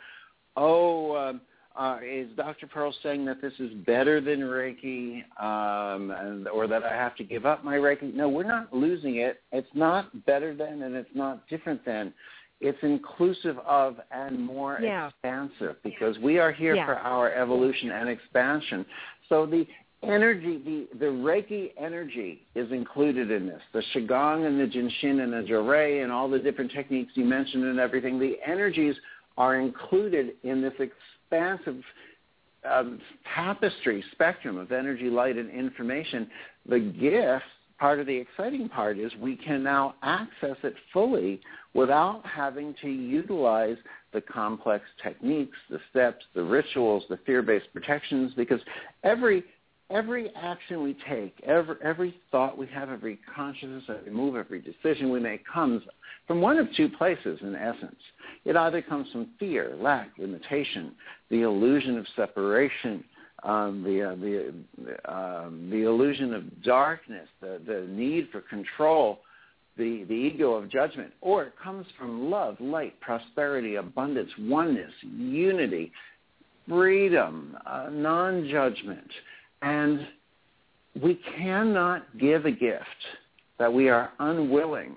[0.57, 1.41] oh um,
[1.77, 2.67] uh, is Dr.
[2.67, 7.25] Pearl saying that this is better than Reiki, um, and, or that I have to
[7.25, 8.15] give up my Reiki?
[8.15, 9.43] No, we're not losing it.
[9.53, 12.15] It's not better than, and it's not different than
[12.61, 15.09] it's inclusive of and more yeah.
[15.09, 16.87] expansive because we are here yeah.
[16.87, 18.87] for our evolution and expansion.
[19.29, 19.67] So the
[20.03, 23.61] energy, the, the Reiki energy is included in this.
[23.73, 27.65] The Qigong and the Jinshin and the Johrei and all the different techniques you mentioned
[27.65, 28.95] and everything, the energies
[29.37, 31.83] are included in this expansive
[32.69, 33.01] um,
[33.35, 36.29] tapestry spectrum of energy, light, and information.
[36.69, 37.45] The gift
[37.79, 41.41] part of the exciting part is we can now access it fully
[41.77, 43.77] without having to utilize
[44.13, 48.61] the complex techniques, the steps, the rituals, the fear-based protections, because
[49.05, 49.45] every
[49.91, 55.11] every action we take, every every thought we have, every consciousness, every move, every decision
[55.11, 55.83] we make comes
[56.27, 58.01] from one of two places in essence.
[58.45, 60.93] It either comes from fear, lack, limitation,
[61.31, 63.05] the illusion of separation,
[63.45, 69.21] um, the uh, the um, the illusion of darkness, the the need for control,
[69.77, 75.93] the the ego of judgment, or it comes from love, light, prosperity, abundance, oneness, unity,
[76.69, 79.11] freedom, uh, non-judgment,
[79.63, 80.07] and
[81.03, 82.85] we cannot give a gift
[83.59, 84.97] that we are unwilling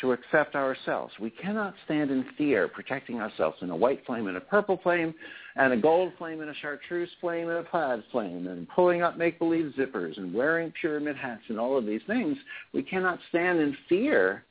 [0.00, 1.12] to accept ourselves.
[1.20, 5.14] We cannot stand in fear, protecting ourselves in a white flame and a purple flame,
[5.56, 9.18] and a gold flame and a chartreuse flame and a plaid flame, and pulling up
[9.18, 12.36] make-believe zippers and wearing pyramid hats and all of these things.
[12.72, 14.44] We cannot stand in fear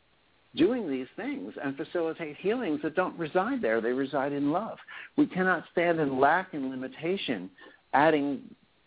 [0.56, 3.82] doing these things and facilitate healings that don't reside there.
[3.82, 4.78] They reside in love.
[5.18, 7.50] We cannot stand in lack and limitation,
[7.94, 8.42] adding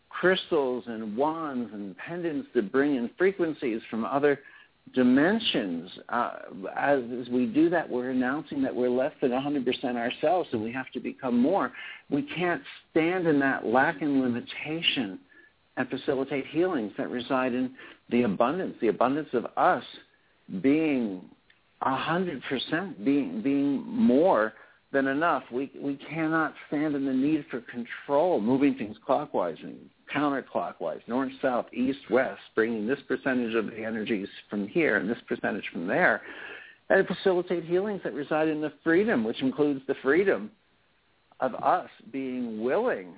[0.09, 4.40] crystals and wands and pendants that bring in frequencies from other
[4.92, 5.90] dimensions.
[6.09, 6.31] Uh,
[6.77, 10.73] as, as we do that, we're announcing that we're less than 100% ourselves and we
[10.73, 11.73] have to become more.
[12.11, 15.18] We can't stand in that lack and limitation
[15.77, 17.73] and facilitate healings that reside in
[18.11, 18.77] the abundance.
[18.81, 19.85] The abundance of us
[20.61, 21.23] being
[21.81, 24.55] hundred percent, being being more
[24.92, 25.42] than enough.
[25.53, 29.79] We we cannot stand in the need for control, moving things clockwise and
[30.14, 35.18] counterclockwise, north, south, east, west, bringing this percentage of the energies from here and this
[35.29, 36.22] percentage from there,
[36.90, 40.50] and facilitate healings that reside in the freedom, which includes the freedom
[41.40, 43.14] of us being willing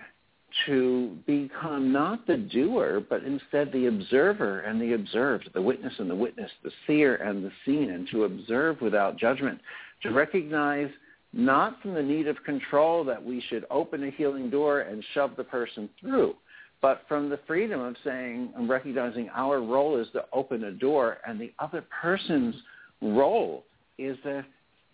[0.64, 6.08] to become not the doer, but instead the observer and the observed, the witness and
[6.08, 9.60] the witness, the seer and the seen, and to observe without judgment,
[10.02, 10.88] to recognize
[11.32, 15.32] not from the need of control that we should open a healing door and shove
[15.36, 16.34] the person through,
[16.82, 21.18] but from the freedom of saying and recognizing our role is to open a door
[21.26, 22.54] and the other person's
[23.00, 23.64] role
[23.98, 24.44] is to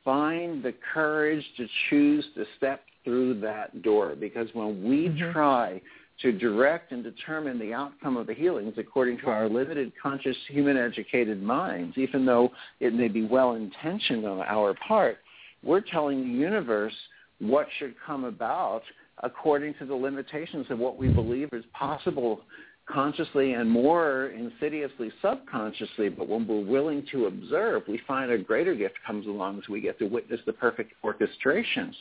[0.05, 4.15] find the courage to choose to step through that door.
[4.19, 5.33] Because when we mm-hmm.
[5.33, 5.81] try
[6.21, 10.77] to direct and determine the outcome of the healings according to our limited conscious human
[10.77, 15.19] educated minds, even though it may be well intentioned on our part,
[15.65, 16.95] we're telling the universe
[17.41, 18.83] what should come about
[19.23, 22.41] according to the limitations of what we believe is possible
[22.87, 28.75] consciously and more insidiously subconsciously, but when we're willing to observe, we find a greater
[28.75, 31.95] gift comes along as we get to witness the perfect orchestrations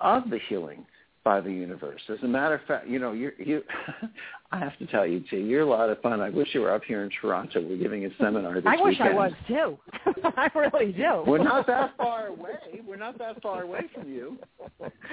[0.00, 0.84] of the healing
[1.26, 2.00] by the universe.
[2.08, 3.64] As a matter of fact, you know, you you
[4.52, 6.20] I have to tell you, T, you're a lot of fun.
[6.20, 7.60] I wish you were up here in Toronto.
[7.60, 9.08] We're giving a seminar this I wish weekend.
[9.08, 9.76] I was too.
[10.36, 11.24] I really do.
[11.26, 12.80] We're not that far away.
[12.86, 14.38] We're not that far away from you.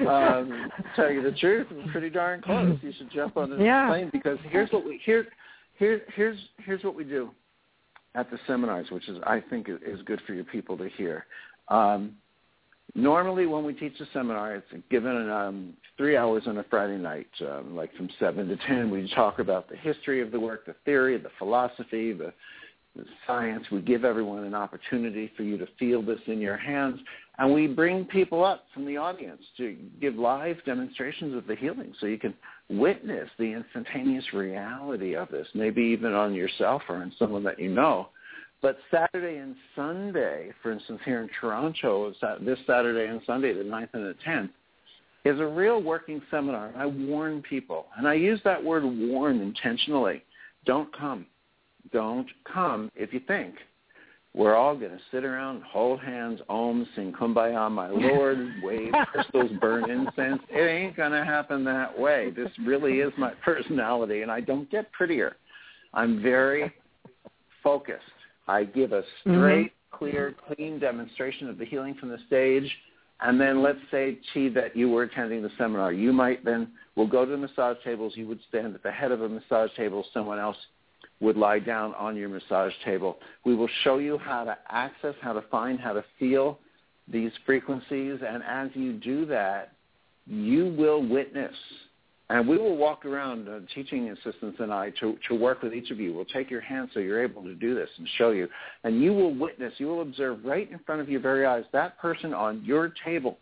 [0.07, 2.77] Um, to tell you the truth, we're pretty darn close.
[2.83, 3.87] You should jump on this yeah.
[3.87, 5.25] plane because here's what we here
[5.79, 7.31] here here's here's what we do
[8.13, 11.25] at the seminars, which is I think is good for your people to hear.
[11.69, 12.17] Um,
[12.95, 17.27] Normally, when we teach a seminar, it's given um, three hours on a Friday night,
[17.41, 18.91] um, like from 7 to 10.
[18.91, 22.31] We talk about the history of the work, the theory, the philosophy, the,
[22.95, 23.65] the science.
[23.71, 26.99] We give everyone an opportunity for you to feel this in your hands.
[27.39, 31.93] And we bring people up from the audience to give live demonstrations of the healing
[31.99, 32.35] so you can
[32.69, 37.69] witness the instantaneous reality of this, maybe even on yourself or on someone that you
[37.69, 38.09] know.
[38.63, 43.89] But Saturday and Sunday, for instance, here in Toronto, this Saturday and Sunday, the 9th
[43.91, 44.49] and the 10th,
[45.25, 46.71] is a real working seminar.
[46.77, 50.23] I warn people, and I use that word warn intentionally.
[50.65, 51.25] Don't come.
[51.91, 53.55] Don't come if you think
[54.33, 59.51] we're all going to sit around, hold hands, om, sing kumbaya, my Lord, wave crystals,
[59.59, 60.41] burn incense.
[60.49, 62.31] It ain't going to happen that way.
[62.31, 65.35] This really is my personality, and I don't get prettier.
[65.93, 66.73] I'm very
[67.61, 68.03] focused.
[68.47, 69.37] I give a mm-hmm.
[69.37, 69.97] straight, mm-hmm.
[69.97, 72.69] clear, clean demonstration of the healing from the stage.
[73.21, 75.93] And then let's say, Chi, that you were attending the seminar.
[75.93, 78.13] You might then, we'll go to the massage tables.
[78.15, 80.05] You would stand at the head of a massage table.
[80.13, 80.57] Someone else
[81.21, 83.17] would lie down on your massage table.
[83.45, 86.59] We will show you how to access, how to find, how to feel
[87.07, 88.19] these frequencies.
[88.27, 89.73] And as you do that,
[90.25, 91.55] you will witness
[92.33, 95.91] and we will walk around, uh, teaching assistants and I, to, to work with each
[95.91, 96.15] of you.
[96.15, 98.47] We'll take your hand so you're able to do this and show you.
[98.83, 101.99] And you will witness, you will observe right in front of your very eyes that
[101.99, 103.37] person on your table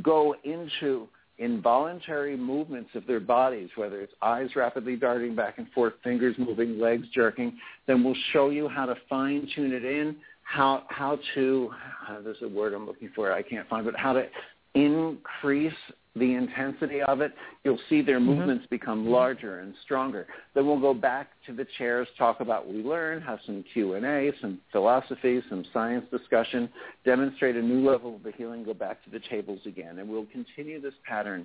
[0.00, 5.94] go into involuntary movements of their bodies, whether it's eyes rapidly darting back and forth,
[6.04, 7.58] fingers moving, legs jerking.
[7.88, 11.70] Then we'll show you how to fine tune it in, how, how to,
[12.08, 14.28] uh, there's a word I'm looking for, I can't find, but how to
[14.76, 15.72] increase
[16.14, 17.32] the intensity of it,
[17.64, 18.38] you'll see their mm-hmm.
[18.38, 20.26] movements become larger and stronger.
[20.54, 24.32] Then we'll go back to the chairs, talk about what we learned, have some Q&A,
[24.40, 26.70] some philosophy, some science discussion,
[27.04, 29.98] demonstrate a new level of the healing, go back to the tables again.
[29.98, 31.44] And we'll continue this pattern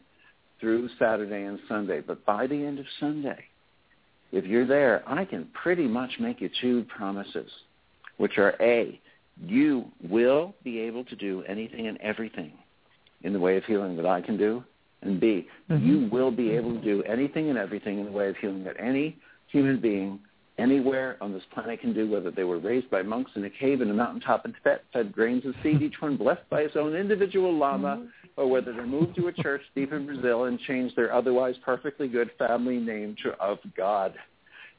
[0.59, 2.01] through Saturday and Sunday.
[2.01, 3.43] But by the end of Sunday,
[4.31, 7.49] if you're there, I can pretty much make you two promises,
[8.17, 8.99] which are A,
[9.43, 12.53] you will be able to do anything and everything
[13.23, 14.63] in the way of healing that I can do,
[15.01, 15.85] and B, mm-hmm.
[15.85, 18.75] you will be able to do anything and everything in the way of healing that
[18.79, 20.19] any human being
[20.57, 23.81] anywhere on this planet can do, whether they were raised by monks in a cave
[23.81, 26.95] in a mountaintop in Tibet, fed grains of seed, each one blessed by his own
[26.95, 28.07] individual lama, mm-hmm.
[28.37, 32.07] or whether they moved to a church deep in Brazil and changed their otherwise perfectly
[32.07, 34.13] good family name to of God.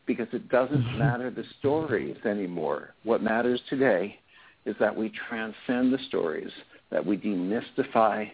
[0.05, 0.99] Because it doesn't mm-hmm.
[0.99, 2.95] matter the stories anymore.
[3.05, 4.18] What matters today
[4.66, 6.51] is that we transcend the stories
[6.93, 8.30] that we demystify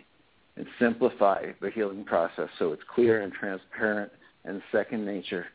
[0.57, 4.11] and simplify the healing process so it's clear and transparent
[4.45, 5.47] and second nature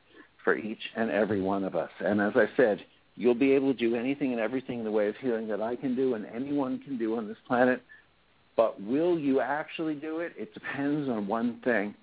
[0.43, 1.89] for each and every one of us.
[1.99, 2.79] And as I said,
[3.15, 5.75] you'll be able to do anything and everything in the way of healing that I
[5.75, 7.81] can do and anyone can do on this planet.
[8.55, 10.33] But will you actually do it?
[10.37, 11.93] It depends on one thing.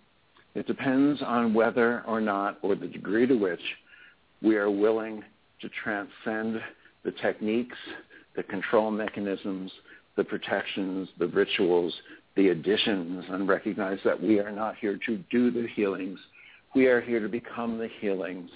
[0.55, 3.61] It depends on whether or not, or the degree to which
[4.42, 5.22] we are willing
[5.61, 6.61] to transcend
[7.05, 7.76] the techniques,
[8.36, 9.70] the control mechanisms,
[10.16, 11.94] the protections, the rituals,
[12.36, 16.18] the additions, and recognize that we are not here to do the healings.
[16.74, 18.50] We are here to become the healings.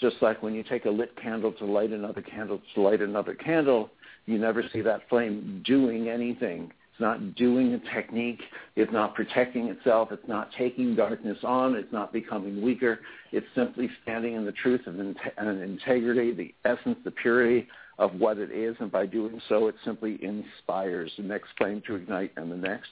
[0.00, 3.34] Just like when you take a lit candle to light another candle to light another
[3.34, 3.90] candle,
[4.26, 6.72] you never see that flame doing anything.
[6.94, 8.40] It's not doing a technique.
[8.76, 10.10] It's not protecting itself.
[10.12, 11.74] It's not taking darkness on.
[11.74, 13.00] It's not becoming weaker.
[13.32, 17.66] It's simply standing in the truth of and integrity, the essence, the purity
[17.98, 18.76] of what it is.
[18.80, 22.90] And by doing so, it simply inspires the next flame to ignite and the next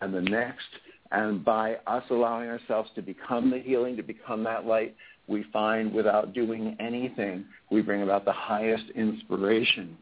[0.00, 0.66] and the next.
[1.10, 4.94] And by us allowing ourselves to become the healing, to become that light,
[5.26, 9.96] we find without doing anything, we bring about the highest inspiration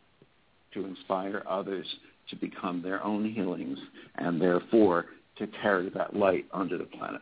[0.75, 1.87] to inspire others
[2.31, 3.79] to become their own healings
[4.17, 5.07] and therefore
[5.39, 7.21] to carry that light onto the planet.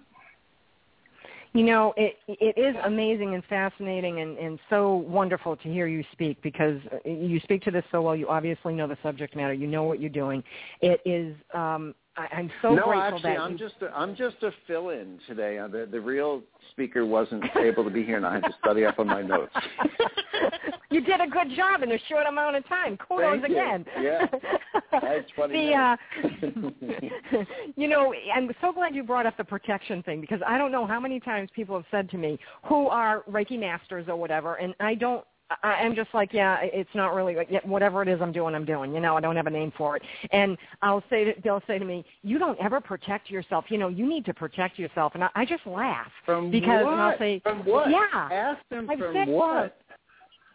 [1.55, 6.03] You know, it it is amazing and fascinating and, and so wonderful to hear you
[6.11, 8.17] speak because you speak to this so well.
[8.17, 9.55] You obviously know the subject matter.
[9.55, 10.43] You know what you're doing.
[10.81, 13.59] It is um, I, am so no, grateful actually, that I'm you...
[13.59, 15.59] just a, I'm just a fill-in today.
[15.59, 18.85] Uh, the the real speaker wasn't able to be here, and I had to study
[18.85, 19.53] up on my notes.
[20.91, 22.97] you did a good job in a short amount of time.
[22.97, 23.55] Kudos Thank you.
[23.57, 23.85] again.
[24.01, 24.27] Yeah,
[24.93, 25.67] that's funny.
[25.67, 27.43] the, uh,
[27.77, 30.87] you know, I'm so glad you brought up the protection thing because I don't know
[30.87, 34.75] how many times people have said to me who are Reiki masters or whatever, and
[34.79, 35.25] I don't
[35.63, 38.95] I, I'm just like, yeah, it's not really whatever it is I'm doing, I'm doing.
[38.95, 40.03] You know, I don't have a name for it.
[40.33, 43.67] And I'll say, to, they'll say to me, you don't ever protect yourself.
[43.69, 45.15] You know, you need to protect yourself.
[45.15, 46.93] And I, I just laugh from because what?
[46.93, 47.91] and I'll say, from what?
[47.91, 49.77] Yeah, ask them I've from said, what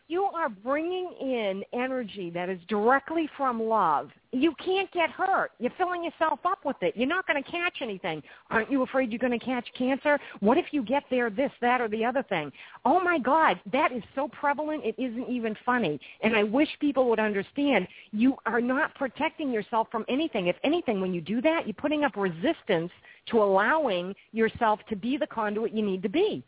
[0.10, 4.10] you are bringing in energy that is directly from love.
[4.32, 5.52] You can't get hurt.
[5.60, 6.98] You're filling yourself up with it.
[6.98, 8.24] You're not going to catch anything.
[8.50, 10.20] Aren't you afraid you're going to catch cancer?
[10.40, 12.52] What if you get there this, that, or the other thing?
[12.86, 16.00] Oh my God, that is so prevalent it isn't even funny.
[16.24, 20.48] And I wish people would understand you are not protecting yourself from anything.
[20.48, 22.92] If anything, when you do that, you're putting up resistance
[23.28, 26.44] to allowing yourself to be the conduit you need to be.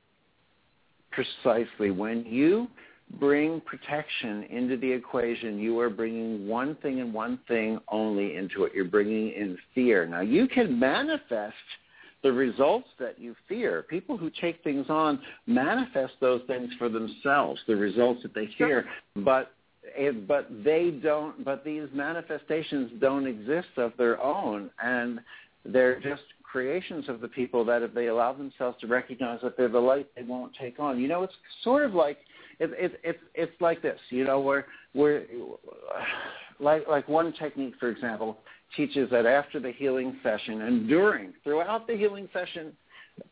[1.12, 1.92] Precisely.
[1.92, 2.68] When you
[3.20, 8.64] bring protection into the equation, you are bringing one thing and one thing only into
[8.64, 8.74] it.
[8.74, 10.06] You're bringing in fear.
[10.06, 11.56] Now, you can manifest
[12.24, 13.84] the results that you fear.
[13.84, 18.86] People who take things on manifest those things for themselves, the results that they fear,
[19.18, 19.52] but
[19.84, 21.44] it, but they don't.
[21.44, 25.20] But these manifestations don't exist of their own, and
[25.66, 29.70] they're just creations of the people that if they allow themselves to recognize that they're
[29.70, 31.00] the light, they won't take on.
[31.00, 31.34] You know, it's
[31.64, 32.18] sort of like
[32.62, 35.24] it's it, it's it's like this, you know, where where
[36.60, 38.38] like like one technique, for example,
[38.76, 42.72] teaches that after the healing session and during throughout the healing session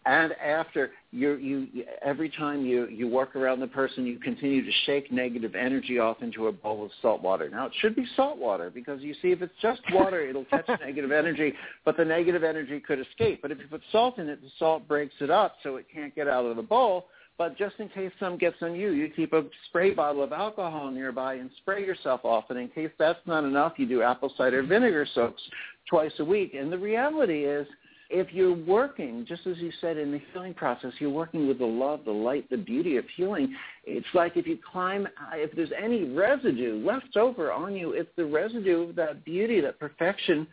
[0.06, 1.68] and after you you
[2.04, 6.18] every time you you work around the person you continue to shake negative energy off
[6.22, 7.50] into a bowl of salt water.
[7.50, 10.68] Now it should be salt water because you see if it's just water it'll catch
[10.82, 11.54] negative energy
[11.86, 13.42] but the negative energy could escape.
[13.42, 16.14] But if you put salt in it the salt breaks it up so it can't
[16.16, 17.06] get out of the bowl
[17.40, 20.92] but just in case some gets on you, you keep a spray bottle of alcohol
[20.92, 22.44] nearby and spray yourself off.
[22.50, 25.42] And in case that's not enough, you do apple cider vinegar soaks
[25.90, 26.54] twice a week.
[26.54, 27.66] And the reality is,
[28.10, 31.66] if you're working, just as you said in the healing process, you're working with the
[31.66, 33.56] love, the light, the beauty of healing.
[33.86, 38.26] It's like if you climb, if there's any residue left over on you, it's the
[38.26, 40.46] residue of that beauty, that perfection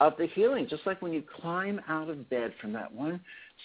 [0.00, 0.66] of the healing.
[0.68, 3.20] Just like when you climb out of bed from that one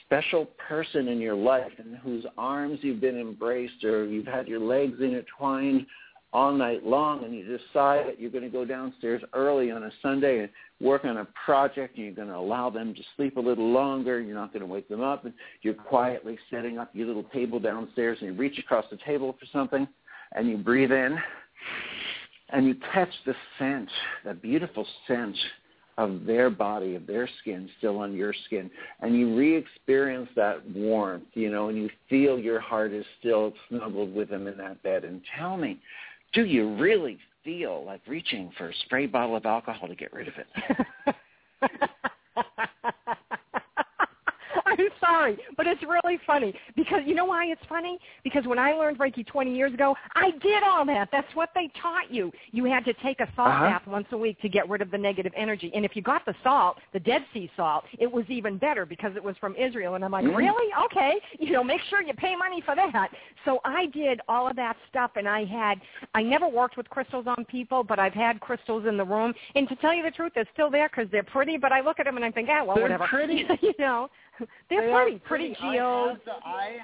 [0.06, 4.60] special person in your life in whose arms you've been embraced or you've had your
[4.60, 5.86] legs intertwined
[6.34, 9.92] all night long and you decide that you're going to go downstairs early on a
[10.02, 13.40] Sunday and work on a project and you're going to allow them to sleep a
[13.40, 14.22] little longer.
[14.22, 15.26] You're not going to wake them up.
[15.26, 19.36] And you're quietly setting up your little table downstairs and you reach across the table
[19.40, 19.88] for something
[20.34, 21.18] and you breathe in
[22.50, 23.90] and you catch the scent,
[24.24, 25.38] that beautiful scent
[26.02, 28.72] of their body, of their skin still on your skin.
[29.02, 34.16] And you re-experience that warmth, you know, and you feel your heart is still snuggled
[34.16, 35.06] with them in that bed.
[35.06, 35.80] And tell me,
[36.34, 40.28] do you really feel like reaching for a spray bottle of alcohol to get rid
[40.28, 40.48] of it?
[44.66, 48.00] I'm sorry, but it's really funny because you know why it's funny?
[48.24, 51.10] Because when I learned Reiki 20 years ago, I did all that.
[51.12, 52.32] That's what they taught you.
[52.52, 53.66] You had to take a salt uh-huh.
[53.66, 55.72] bath once a week to get rid of the negative energy.
[55.76, 59.16] And if you got the salt, the Dead Sea salt, it was even better because
[59.16, 59.96] it was from Israel.
[59.96, 60.36] And I'm like, mm-hmm.
[60.36, 60.72] really?
[60.86, 61.14] Okay.
[61.40, 63.10] You know, make sure you pay money for that.
[63.46, 65.82] So I did all of that stuff, and I had,
[66.14, 69.34] I never worked with crystals on people, but I've had crystals in the room.
[69.56, 71.58] And to tell you the truth, they're still there because they're pretty.
[71.58, 73.08] But I look at them and I think, ah, well, they're whatever.
[73.08, 73.46] Pretty.
[73.62, 74.10] you know.
[74.70, 76.18] They're they pretty, pretty, geos.
[76.28, 76.78] I, I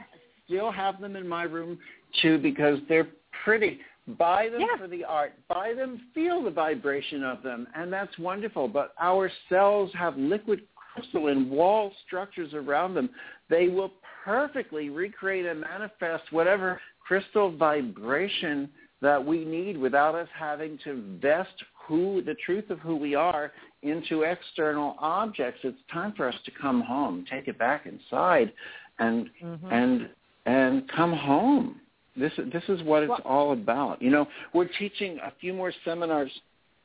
[0.45, 1.77] still have them in my room
[2.21, 3.09] too because they're
[3.43, 3.79] pretty.
[4.17, 4.77] Buy them Yeah.
[4.77, 5.33] for the art.
[5.49, 8.67] Buy them, feel the vibration of them, and that's wonderful.
[8.69, 10.61] But our cells have liquid
[10.93, 13.09] crystalline wall structures around them.
[13.49, 13.91] They will
[14.23, 18.69] perfectly recreate and manifest whatever crystal vibration
[19.01, 21.53] that we need without us having to vest
[21.87, 23.51] who the truth of who we are
[23.83, 25.59] into external objects.
[25.63, 28.51] It's time for us to come home, take it back inside,
[28.99, 29.71] and Mhm.
[29.71, 30.09] and
[30.45, 31.79] and come home.
[32.15, 34.01] This this is what it's Well- all about.
[34.01, 36.31] You know, we're teaching a few more seminars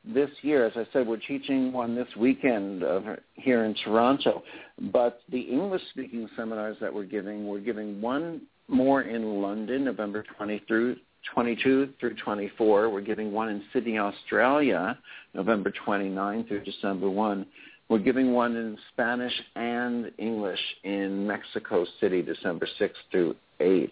[0.05, 0.65] this year.
[0.65, 4.43] As I said, we're teaching one this weekend uh, here in Toronto.
[4.91, 10.59] But the English-speaking seminars that we're giving, we're giving one more in London, November 20
[10.67, 10.97] through
[11.33, 12.89] 22 through 24.
[12.89, 14.97] We're giving one in Sydney, Australia,
[15.33, 17.45] November 29 through December 1.
[17.89, 23.91] We're giving one in Spanish and English in Mexico City, December 6 through 8.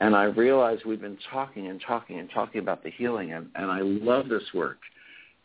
[0.00, 3.70] And I realize we've been talking and talking and talking about the healing, and, and
[3.70, 4.78] I love this work.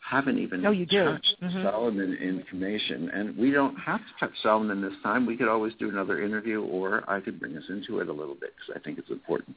[0.00, 1.62] Haven't even Oh, you touched Mhm.
[1.62, 5.24] Solomon information, and we don't have to touch Solomon this time.
[5.24, 8.34] We could always do another interview, or I could bring us into it a little
[8.34, 9.56] bit because I think it's important.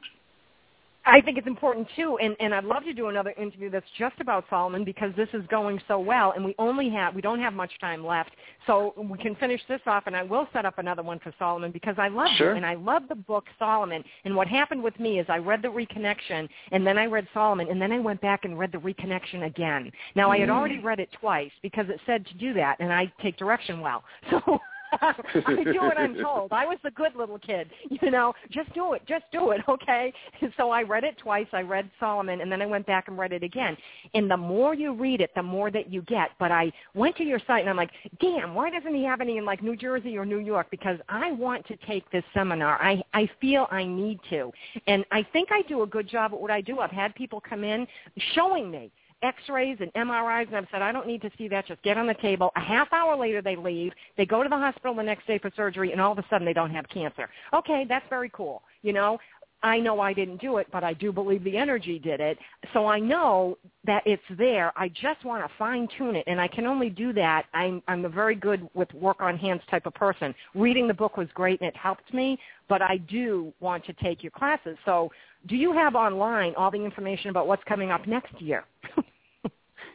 [1.08, 4.16] I think it's important too, and, and I'd love to do another interview that's just
[4.20, 7.54] about Solomon because this is going so well, and we only have we don't have
[7.54, 8.32] much time left,
[8.68, 11.72] so we can finish this off, and I will set up another one for Solomon
[11.72, 12.52] because I love Sure.
[12.52, 14.04] it, and I love the book Solomon.
[14.26, 17.70] And what happened with me is I read the Reconnection, and then I read Solomon,
[17.70, 19.90] and then I went back and read the Reconnection again.
[20.16, 20.58] Now I had Mm.
[20.58, 24.04] already read it twice because it said to do that, and I take direction well,
[24.30, 24.60] so.
[25.02, 26.52] I do what I'm told.
[26.52, 28.34] I was the good little kid, you know.
[28.52, 30.14] Just do it, just do it, okay?
[30.42, 31.48] And so I read it twice.
[31.54, 33.76] I read Solomon, and then I went back and read it again.
[34.14, 36.30] And the more you read it, the more that you get.
[36.40, 39.38] But I went to your site, and I'm like, damn, why doesn't he have any
[39.38, 40.68] in like New Jersey or New York?
[40.72, 42.82] Because I want to take this seminar.
[42.82, 44.52] I I feel I need to,
[44.88, 46.80] and I think I do a good job at what I do.
[46.80, 47.88] I've had people come in
[48.34, 48.92] showing me
[49.24, 51.68] x-rays and MRIs, and I've said, I don't need to see that.
[51.68, 52.52] Just get on the table.
[52.56, 53.92] A half hour later, they leave.
[54.18, 56.46] They go to the hospital the next day for surgery, and all of a sudden,
[56.46, 57.30] they don't have cancer.
[57.54, 58.64] Okay, that's very cool.
[58.84, 59.18] You know,
[59.64, 62.38] I know I didn't do it, but I do believe the energy did it.
[62.74, 64.72] So I know that it's there.
[64.76, 67.46] I just want to fine tune it, and I can only do that.
[67.54, 70.36] I'm I'm a very good with work on hands type of person.
[70.54, 72.38] Reading the book was great, and it helped me.
[72.70, 74.78] But I do want to take your classes.
[74.86, 75.12] So,
[75.48, 78.66] do you have online all the information about what's coming up next year?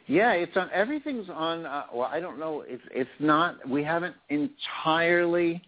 [0.07, 0.69] Yeah, it's on.
[0.73, 1.65] Everything's on.
[1.65, 2.63] Uh, well, I don't know.
[2.67, 3.67] It's it's not.
[3.67, 5.61] We haven't entirely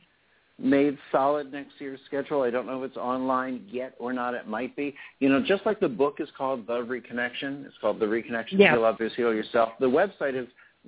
[0.58, 2.42] made solid next year's schedule.
[2.42, 4.34] I don't know if it's online yet or not.
[4.34, 4.96] It might be.
[5.20, 7.66] You know, just like the book is called The Reconnection.
[7.66, 8.54] It's called The Reconnection.
[8.54, 8.74] Yeah.
[8.74, 9.70] Heal Others, Heal Yourself.
[9.80, 10.48] The website is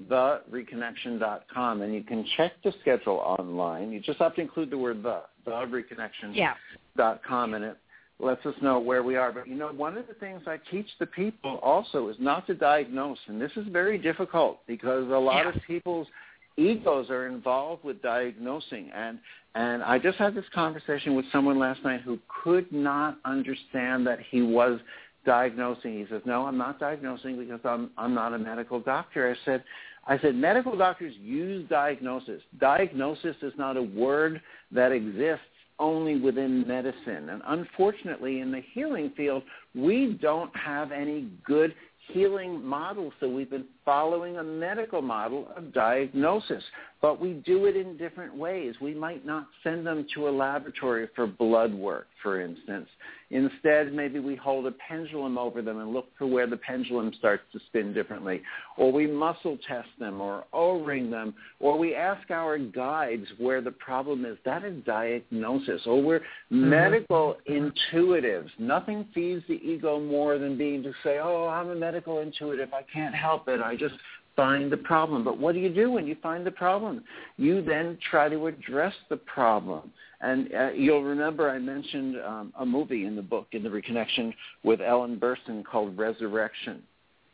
[0.09, 3.91] thereconnection.com, and you can check the schedule online.
[3.91, 5.21] You just have to include the word the.
[5.45, 6.55] The Reconnection yeah.
[6.97, 7.77] dot com and it
[8.19, 9.31] lets us know where we are.
[9.31, 12.53] But you know, one of the things I teach the people also is not to
[12.53, 15.53] diagnose, and this is very difficult because a lot Yeah.
[15.53, 16.09] of people's
[16.57, 19.19] egos are involved with diagnosing and
[19.55, 24.19] and I just had this conversation with someone last night who could not understand that
[24.29, 24.79] he was
[25.25, 25.97] diagnosing.
[25.97, 29.63] He says, "No, I'm not diagnosing because I'm I'm not a medical doctor." I said,
[30.07, 32.41] I said, medical doctors use diagnosis.
[32.59, 34.41] Diagnosis is not a word
[34.71, 35.45] that exists
[35.79, 37.29] only within medicine.
[37.29, 39.43] And unfortunately, in the healing field,
[39.75, 41.75] we don't have any good
[42.11, 43.13] healing models.
[43.19, 46.63] So we've been following a medical model of diagnosis.
[46.99, 48.73] But we do it in different ways.
[48.81, 52.87] We might not send them to a laboratory for blood work, for instance.
[53.29, 57.43] Instead, maybe we hold a pendulum over them and look for where the pendulum starts
[57.53, 58.41] to spin differently.
[58.77, 61.35] Or we muscle test them or O-ring them.
[61.59, 64.37] Or we ask our guides where the problem is.
[64.43, 65.81] That is diagnosis.
[65.85, 66.69] Or we're mm-hmm.
[66.69, 68.49] medical intuitives.
[68.57, 72.73] Nothing feeds the ego more than being to say, oh, I'm a medical intuitive.
[72.73, 73.61] I can't help it.
[73.61, 73.95] I just
[74.37, 75.25] find the problem.
[75.25, 77.03] But what do you do when you find the problem?
[77.35, 79.91] You then try to address the problem.
[80.21, 84.33] And uh, you'll remember I mentioned um, a movie in the book, in the Reconnection,
[84.63, 86.81] with Ellen Burstyn called Resurrection.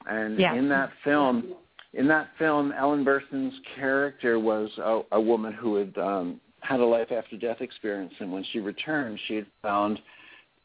[0.08, 0.56] And Yeah.
[0.56, 1.54] in that film,
[1.94, 6.86] in that film, Ellen Burstyn's character was a, a woman who had um, had a
[6.86, 10.00] life after death experience, and when she returned, she had found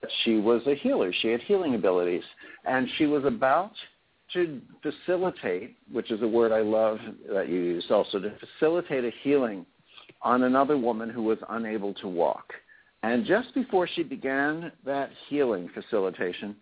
[0.01, 1.12] that she was a healer.
[1.12, 2.22] She had healing abilities,
[2.64, 3.72] and she was about
[4.32, 6.98] to facilitate, which is a word I love
[7.32, 9.64] that you use also, to facilitate a healing
[10.22, 12.52] on another woman who was unable to walk.
[13.02, 16.56] And just before she began that healing facilitation,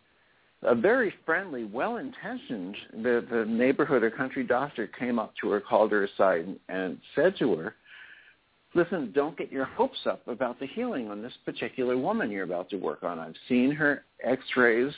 [0.62, 5.92] a very friendly, well-intentioned, the, the neighborhood or country doctor came up to her, called
[5.92, 7.74] her aside, and, and said to her,
[8.74, 12.68] listen, don't get your hopes up about the healing on this particular woman you're about
[12.70, 13.18] to work on.
[13.18, 14.92] I've seen her x-rays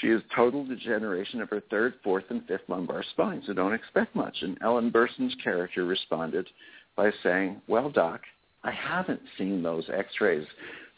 [0.00, 4.14] She has total degeneration of her third, fourth, and fifth lumbar spine, so don't expect
[4.14, 4.36] much.
[4.42, 6.48] And Ellen Burstyn's character responded
[6.96, 8.20] by saying, well, doc,
[8.62, 10.46] I haven't seen those x-rays,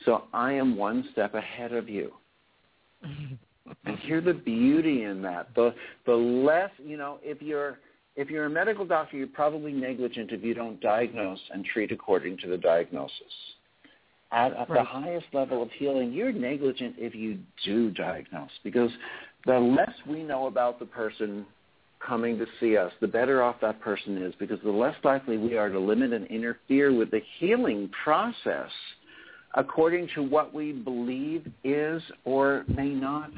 [0.05, 2.13] so I am one step ahead of you.
[3.85, 5.55] and hear the beauty in that.
[5.55, 5.75] The
[6.07, 7.79] the less you know, if you're
[8.17, 12.39] if you're a medical doctor, you're probably negligent if you don't diagnose and treat according
[12.39, 13.13] to the diagnosis.
[14.33, 14.79] At, at right.
[14.81, 18.91] the highest level of healing, you're negligent if you do diagnose because
[19.47, 21.45] the less we know about the person
[22.07, 25.57] coming to see us, the better off that person is because the less likely we
[25.57, 28.71] are to limit and interfere with the healing process
[29.55, 33.31] according to what we believe is or may not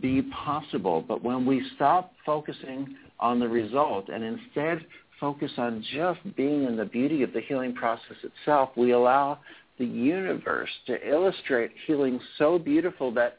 [0.00, 1.04] be possible.
[1.06, 4.84] But when we stop focusing on the result and instead
[5.20, 9.38] focus on just being in the beauty of the healing process itself, we allow
[9.78, 13.38] the universe to illustrate healing so beautiful that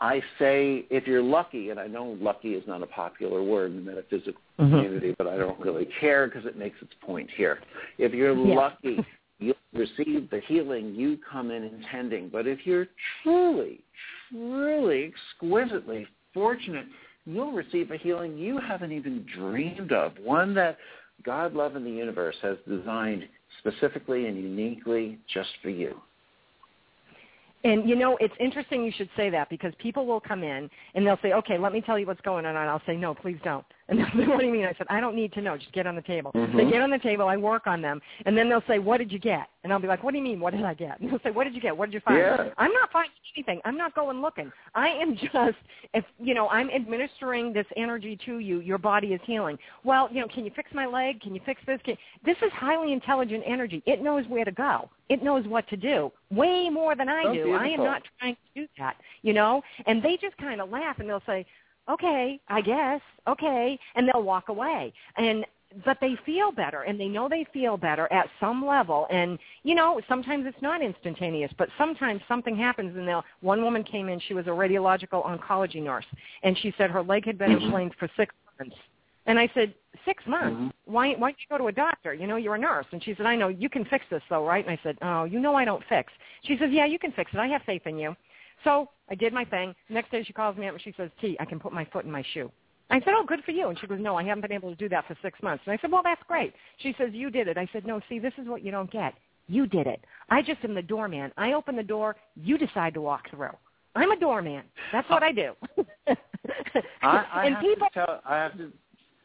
[0.00, 3.84] I say if you're lucky, and I know lucky is not a popular word in
[3.84, 4.70] the metaphysical mm-hmm.
[4.70, 7.60] community, but I don't really care because it makes its point here.
[7.98, 8.54] If you're yeah.
[8.54, 8.98] lucky,
[9.38, 12.28] you'll receive the healing you come in intending.
[12.28, 12.86] But if you're
[13.22, 13.80] truly,
[14.30, 16.86] truly exquisitely fortunate,
[17.24, 20.76] you'll receive a healing you haven't even dreamed of, one that
[21.24, 23.24] God, love, and the universe has designed
[23.66, 26.00] specifically and uniquely just for you.
[27.64, 31.06] And you know, it's interesting you should say that because people will come in and
[31.06, 33.38] they'll say, "Okay, let me tell you what's going on," and I'll say, "No, please
[33.42, 35.58] don't." And they'll say, "What do you mean?" I said, "I don't need to know.
[35.58, 36.56] Just get on the table." Mm-hmm.
[36.56, 37.26] They get on the table.
[37.28, 39.88] I work on them, and then they'll say, "What did you get?" And I'll be
[39.88, 40.40] like, "What do you mean?
[40.40, 41.76] What did I get?" And they'll say, "What did you get?
[41.76, 42.48] What did you find?" Yeah.
[42.56, 43.60] I'm not finding anything.
[43.66, 44.50] I'm not going looking.
[44.74, 45.58] I am just,
[45.92, 48.60] if you know, I'm administering this energy to you.
[48.60, 49.58] Your body is healing.
[49.84, 51.20] Well, you know, can you fix my leg?
[51.20, 51.78] Can you fix this?
[51.84, 51.96] Can...
[52.24, 53.82] This is highly intelligent energy.
[53.86, 54.88] It knows where to go.
[55.10, 57.44] It knows what to do way more than I do.
[57.44, 57.54] Beautiful.
[57.56, 59.62] I am not trying to do that, you know.
[59.86, 61.44] And they just kind of laugh and they'll say,
[61.88, 64.92] "Okay, I guess, okay," and they'll walk away.
[65.16, 65.44] And
[65.84, 69.06] but they feel better and they know they feel better at some level.
[69.10, 73.82] And you know sometimes it's not instantaneous but sometimes something happens and they'll one woman
[73.82, 76.04] came in she was a radiological oncology nurse
[76.42, 77.64] and she said her leg had been mm-hmm.
[77.64, 78.76] inflamed for six months.
[79.26, 79.74] And i said
[80.04, 80.56] six months?
[80.56, 80.92] Mm-hmm.
[80.92, 82.14] why why don't you go to a doctor?
[82.14, 82.86] You know you're a nurse.
[82.92, 84.64] And she said i know you can fix this though right?
[84.66, 86.12] And i said oh you know i don't fix.
[86.44, 87.38] She says yeah you can fix it.
[87.38, 88.14] I have faith in you
[88.64, 91.36] so i did my thing next day she calls me up and she says t
[91.38, 92.50] i can put my foot in my shoe
[92.90, 93.68] I said, oh, good for you.
[93.68, 95.64] And she goes, no, I haven't been able to do that for six months.
[95.66, 96.52] And I said, well, that's great.
[96.78, 97.56] She says, you did it.
[97.56, 99.14] I said, no, see, this is what you don't get.
[99.48, 100.04] You did it.
[100.30, 101.32] I just am the doorman.
[101.36, 102.16] I open the door.
[102.36, 103.50] You decide to walk through.
[103.94, 104.64] I'm a doorman.
[104.92, 105.52] That's what I do.
[106.06, 106.16] I,
[107.02, 108.72] I and have people, to tell, I have to,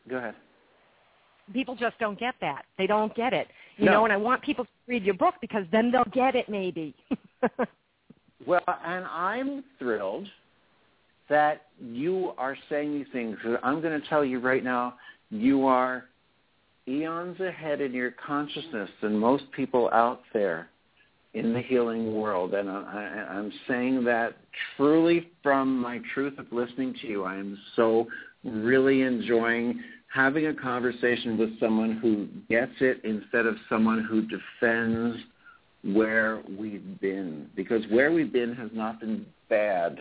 [0.10, 0.36] go ahead.
[1.54, 2.66] People just don't get that.
[2.78, 3.48] They don't get it.
[3.78, 3.92] You no.
[3.92, 6.96] know, and I want people to read your book because then they'll get it maybe.
[8.46, 10.28] well, and I'm thrilled
[11.30, 13.38] that you are saying these things.
[13.64, 14.96] I'm going to tell you right now,
[15.30, 16.06] you are
[16.88, 20.70] eons ahead in your consciousness than most people out there
[21.36, 22.56] in the healing world.
[22.56, 24.38] And I, I'm saying that
[24.76, 27.24] truly from my truth of listening to you.
[27.24, 28.08] I am so
[28.44, 29.80] really enjoying
[30.14, 35.24] having a conversation with someone who gets it instead of someone who defends
[35.84, 37.50] where we've been.
[37.56, 40.00] Because where we've been has not been bad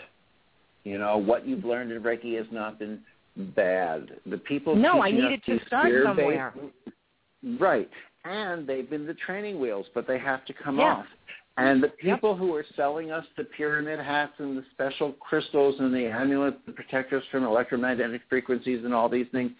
[0.89, 3.01] you know, what you've learned in Reiki has not been
[3.55, 4.11] bad.
[4.24, 6.55] The people No, I needed to start somewhere.
[7.61, 7.91] Right.
[8.24, 10.85] And they've been the training wheels, but they have to come yeah.
[10.85, 11.07] off.
[11.59, 12.39] And the people yep.
[12.39, 16.76] who are selling us the pyramid hats and the special crystals and the amulets that
[16.76, 19.51] protect us from electromagnetic frequencies and all these things,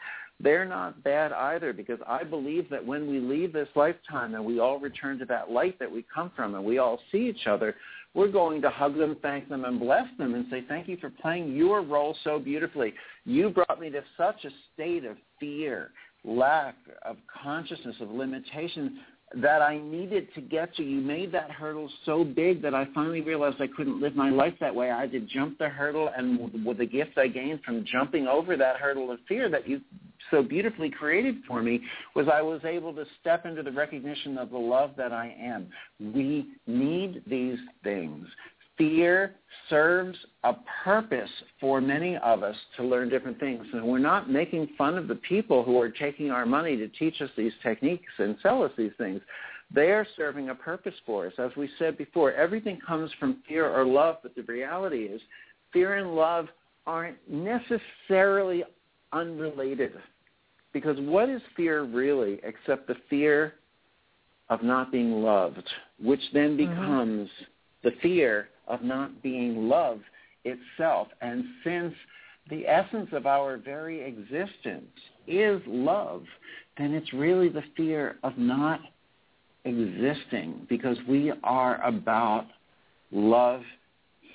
[0.41, 4.61] they're not bad either because I believe that when we leave this lifetime and we
[4.61, 7.74] all return to that light that we come from and we all see each other,
[8.14, 11.11] we're going to hug them, thank them, and bless them and say, thank you for
[11.11, 12.95] playing your role so beautifully.
[13.24, 15.91] You brought me to such a state of fear,
[16.24, 19.01] lack of consciousness, of limitation
[19.43, 20.82] that I needed to get to.
[20.82, 24.55] You made that hurdle so big that I finally realized I couldn't live my life
[24.61, 24.91] that way.
[24.91, 28.57] I had to jump the hurdle, and with the gift I gained from jumping over
[28.57, 29.80] that hurdle of fear that you
[30.30, 31.80] so beautifully created for me
[32.14, 35.68] was I was able to step into the recognition of the love that I am.
[36.00, 38.26] We need these things.
[38.76, 39.34] Fear
[39.68, 40.54] serves a
[40.84, 43.66] purpose for many of us to learn different things.
[43.72, 47.20] And we're not making fun of the people who are taking our money to teach
[47.20, 49.20] us these techniques and sell us these things.
[49.74, 51.32] They are serving a purpose for us.
[51.38, 55.20] As we said before, everything comes from fear or love, but the reality is
[55.72, 56.46] fear and love
[56.86, 58.64] aren't necessarily
[59.12, 59.92] unrelated.
[60.72, 63.54] Because what is fear really except the fear
[64.50, 65.68] of not being loved,
[66.02, 66.70] which then mm-hmm.
[66.70, 67.88] becomes mm-hmm.
[67.88, 70.04] the fear of not being loved.
[70.44, 71.08] itself.
[71.20, 71.94] And since
[72.50, 74.90] the essence of our very existence
[75.26, 76.24] is love,
[76.78, 78.80] then it's really the fear of not
[79.64, 82.46] existing because we are about
[83.10, 83.62] love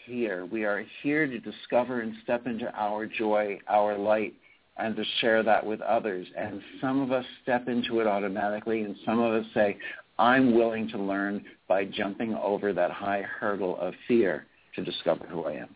[0.05, 0.45] here.
[0.45, 4.33] We are here to discover and step into our joy, our light,
[4.77, 6.27] and to share that with others.
[6.37, 9.77] And some of us step into it automatically, and some of us say,
[10.17, 14.45] I'm willing to learn by jumping over that high hurdle of fear
[14.75, 15.75] to discover who I am.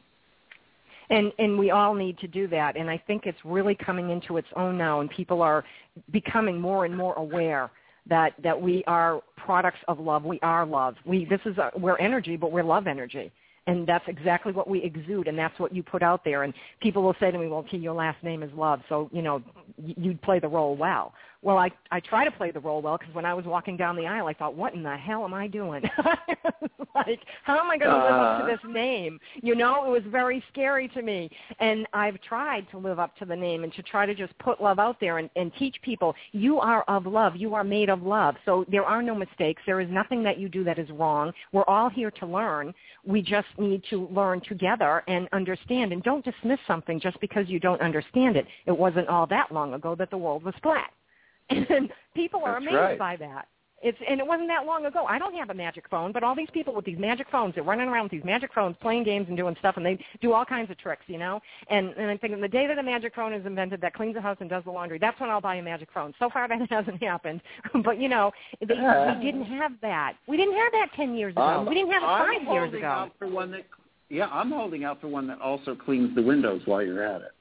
[1.10, 2.76] And and we all need to do that.
[2.76, 5.64] And I think it's really coming into its own now, and people are
[6.12, 7.72] becoming more and more aware
[8.10, 10.26] that that we are products of love.
[10.26, 10.96] We are love.
[11.06, 13.32] We this is a, we're energy, but we're love energy
[13.68, 16.44] and that's exactly what we exude, and that's what you put out there.
[16.44, 19.22] And people will say to me, "Well, T, your last name is Love, so you
[19.22, 19.42] know
[19.78, 23.14] you'd play the role well." Well, I I try to play the role well because
[23.14, 25.48] when I was walking down the aisle, I thought, "What in the hell am I
[25.48, 25.84] doing?
[26.96, 28.48] like, how am I going to live up to uh.
[28.48, 31.30] this name?" You know, it was very scary to me,
[31.60, 34.62] and I've tried to live up to the name and to try to just put
[34.62, 38.02] love out there and, and teach people you are of love, you are made of
[38.02, 38.36] love.
[38.46, 39.62] So there are no mistakes.
[39.66, 41.32] There is nothing that you do that is wrong.
[41.52, 42.74] We're all here to learn.
[43.06, 45.94] We just need to learn together and understand.
[45.94, 48.48] And don't dismiss something just because you don't understand it.
[48.66, 50.90] It wasn't all that long ago that the world was flat.
[51.50, 53.00] And people are That's amazed right.
[53.00, 53.48] by that.
[53.84, 55.06] It's and it wasn't that long ago.
[55.06, 57.64] I don't have a magic phone, but all these people with these magic phones, they're
[57.64, 60.44] running around with these magic phones, playing games and doing stuff, and they do all
[60.44, 61.40] kinds of tricks, you know.
[61.70, 64.22] And and I'm thinking the day that a magic phone is invented that cleans the
[64.22, 66.12] house and does the laundry, that's when I'll buy a magic phone.
[66.18, 67.40] So far that hasn't happened,
[67.86, 68.74] but you know, they,
[69.20, 70.14] we didn't have that.
[70.28, 71.44] We didn't have that ten years ago.
[71.44, 72.88] Um, we didn't have it I'm five years ago.
[72.88, 73.66] Out for one that,
[74.10, 77.32] yeah, I'm holding out for one that also cleans the windows while you're at it.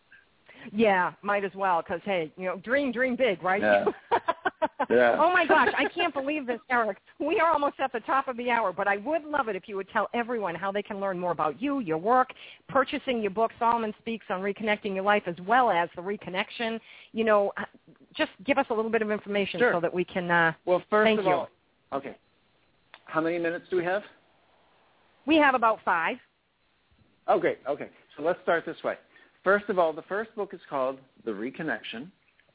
[0.72, 3.60] Yeah, might as well because hey, you know, dream, dream big, right?
[3.60, 3.84] Yeah.
[4.90, 5.16] yeah.
[5.18, 6.98] Oh my gosh, I can't believe this, Eric.
[7.18, 9.64] We are almost at the top of the hour, but I would love it if
[9.66, 12.30] you would tell everyone how they can learn more about you, your work,
[12.68, 16.78] purchasing your book, Solomon Speaks on Reconnecting Your Life, as well as the reconnection.
[17.12, 17.52] You know,
[18.16, 19.72] just give us a little bit of information sure.
[19.72, 20.30] so that we can.
[20.30, 21.32] Uh, well, first thank of you.
[21.32, 21.48] all,
[21.92, 22.16] okay.
[23.04, 24.02] How many minutes do we have?
[25.26, 26.16] We have about five.
[27.28, 27.58] Oh, great.
[27.68, 28.96] Okay, so let's start this way.
[29.46, 32.08] First of all, the first book is called The Reconnection.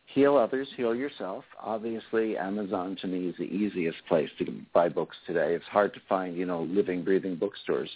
[0.07, 1.45] Heal Others, Heal Yourself.
[1.57, 5.55] Obviously, Amazon to me is the easiest place to buy books today.
[5.55, 7.89] It's hard to find, you know, living, breathing bookstores.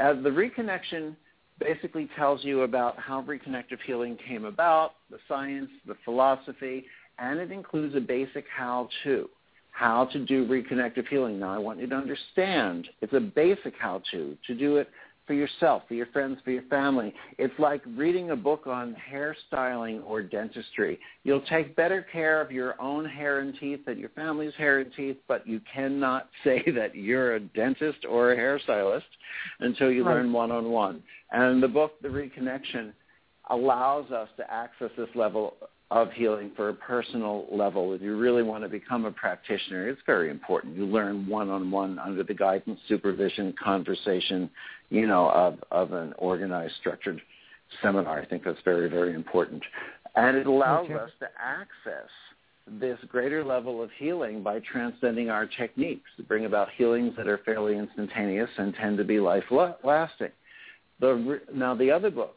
[0.00, 1.14] Uh, the Reconnection
[1.60, 6.86] basically tells you about how reconnective healing came about, the science, the philosophy,
[7.18, 9.28] and it includes a basic how-to,
[9.72, 11.38] how to do reconnective healing.
[11.38, 14.38] Now, I want you to understand it's a basic how-to.
[14.46, 14.88] To do it
[15.26, 17.14] for yourself, for your friends, for your family.
[17.38, 20.98] It's like reading a book on hairstyling or dentistry.
[21.24, 24.92] You'll take better care of your own hair and teeth than your family's hair and
[24.94, 29.02] teeth, but you cannot say that you're a dentist or a hairstylist
[29.60, 30.16] until you right.
[30.16, 31.02] learn one-on-one.
[31.30, 32.92] And the book, The Reconnection,
[33.50, 35.54] allows us to access this level
[35.92, 37.92] of healing for a personal level.
[37.92, 40.74] If you really want to become a practitioner, it's very important.
[40.74, 44.48] You learn one-on-one under the guidance, supervision, conversation,
[44.88, 47.20] you know, of, of an organized, structured
[47.82, 48.18] seminar.
[48.22, 49.62] I think that's very, very important.
[50.14, 50.94] And it allows okay.
[50.94, 52.10] us to access
[52.66, 57.40] this greater level of healing by transcending our techniques to bring about healings that are
[57.44, 60.30] fairly instantaneous and tend to be life-lasting.
[61.00, 62.36] The, now, the other book,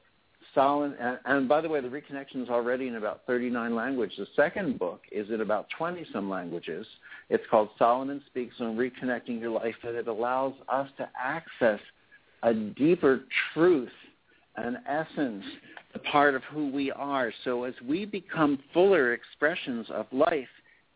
[0.55, 4.17] Solomon, and, and, by the way, the reconnection is already in about 39 languages.
[4.17, 6.87] The second book is in about 20-some languages.
[7.29, 11.79] It's called Solomon Speaks on Reconnecting Your Life, and it allows us to access
[12.41, 13.91] a deeper truth,
[14.55, 15.43] an essence,
[15.93, 17.31] a part of who we are.
[17.43, 20.47] So as we become fuller expressions of life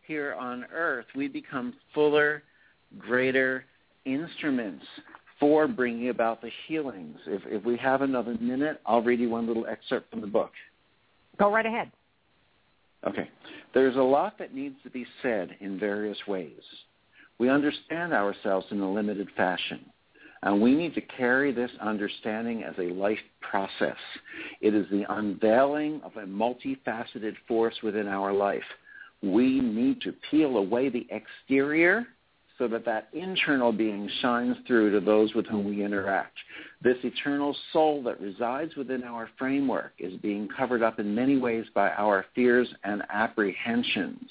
[0.06, 2.42] here on earth, we become fuller,
[2.98, 3.64] greater
[4.06, 4.84] instruments
[5.40, 7.18] for bringing about the healings.
[7.26, 10.52] If, if we have another minute, I'll read you one little excerpt from the book.
[11.38, 11.90] Go right ahead.
[13.06, 13.28] Okay.
[13.72, 16.60] There's a lot that needs to be said in various ways.
[17.38, 19.80] We understand ourselves in a limited fashion,
[20.42, 23.96] and we need to carry this understanding as a life process.
[24.60, 28.62] It is the unveiling of a multifaceted force within our life.
[29.22, 32.06] We need to peel away the exterior
[32.60, 36.36] so that that internal being shines through to those with whom we interact.
[36.82, 41.64] This eternal soul that resides within our framework is being covered up in many ways
[41.74, 44.28] by our fears and apprehensions.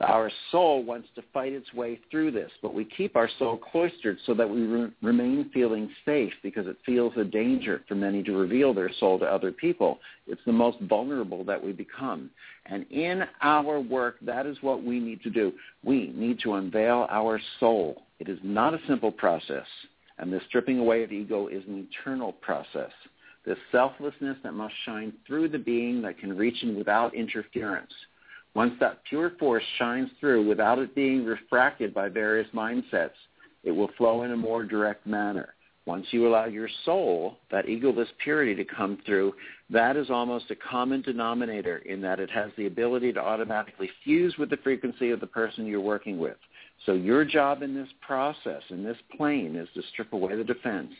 [0.00, 4.18] Our soul wants to fight its way through this, but we keep our soul cloistered
[4.26, 8.36] so that we re- remain feeling safe because it feels a danger for many to
[8.36, 9.98] reveal their soul to other people.
[10.28, 12.30] It's the most vulnerable that we become.
[12.66, 15.52] And in our work, that is what we need to do.
[15.82, 18.02] We need to unveil our soul.
[18.20, 19.66] It is not a simple process.
[20.18, 22.92] And the stripping away of ego is an eternal process.
[23.46, 27.92] The selflessness that must shine through the being that can reach in without interference.
[28.58, 33.12] Once that pure force shines through without it being refracted by various mindsets,
[33.62, 35.54] it will flow in a more direct manner.
[35.86, 39.32] Once you allow your soul, that egoless purity to come through,
[39.70, 44.34] that is almost a common denominator in that it has the ability to automatically fuse
[44.38, 46.36] with the frequency of the person you're working with.
[46.84, 50.90] So your job in this process, in this plane, is to strip away the defense,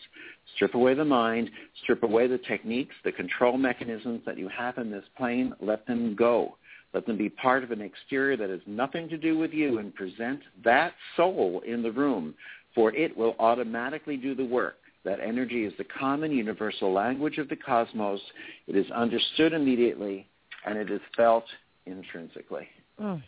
[0.54, 1.50] strip away the mind,
[1.82, 6.14] strip away the techniques, the control mechanisms that you have in this plane, let them
[6.14, 6.54] go.
[6.95, 9.95] Let them be part of an exterior that has nothing to do with you and
[9.95, 12.34] present that soul in the room,
[12.74, 14.76] for it will automatically do the work.
[15.05, 18.20] That energy is the common universal language of the cosmos.
[18.66, 20.26] It is understood immediately
[20.66, 21.45] and it is felt
[21.86, 22.68] intrinsically.
[23.01, 23.22] Mm.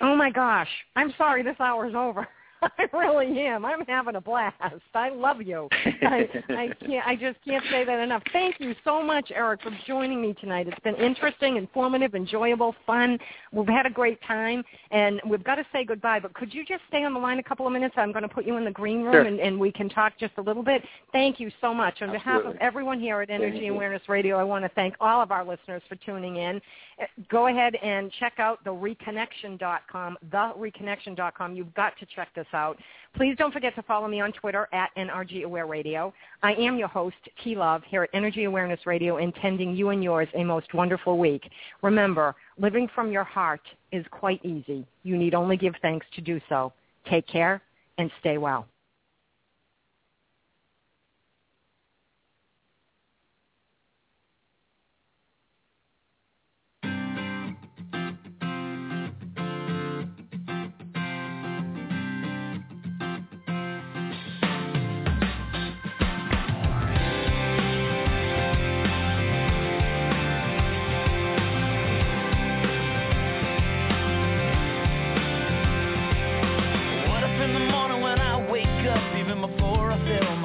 [0.00, 0.68] Oh my gosh.
[0.96, 2.28] I'm sorry this hour's over.
[2.78, 3.64] I really am.
[3.64, 4.56] I'm having a blast.
[4.94, 5.68] I love you.
[6.02, 7.06] I, I can't.
[7.06, 8.22] I just can't say that enough.
[8.32, 10.68] Thank you so much, Eric, for joining me tonight.
[10.68, 13.18] It's been interesting, informative, enjoyable, fun.
[13.52, 16.20] We've had a great time, and we've got to say goodbye.
[16.20, 17.94] But could you just stay on the line a couple of minutes?
[17.96, 19.22] I'm going to put you in the green room, sure.
[19.22, 20.82] and, and, we can talk just a little bit.
[21.12, 22.02] Thank you so much.
[22.02, 22.18] On Absolutely.
[22.18, 25.44] behalf of everyone here at Energy Awareness Radio, I want to thank all of our
[25.44, 26.60] listeners for tuning in.
[27.00, 31.54] Uh, go ahead and check out the reconnection.com, thereconnection.com.
[31.54, 32.78] You've got to check this out.
[33.16, 36.12] Please don't forget to follow me on Twitter at NRG Aware Radio.
[36.42, 40.28] I am your host, T Love, here at Energy Awareness Radio, intending you and yours
[40.34, 41.48] a most wonderful week.
[41.82, 44.86] Remember, living from your heart is quite easy.
[45.02, 46.72] You need only give thanks to do so.
[47.08, 47.62] Take care
[47.98, 48.66] and stay well.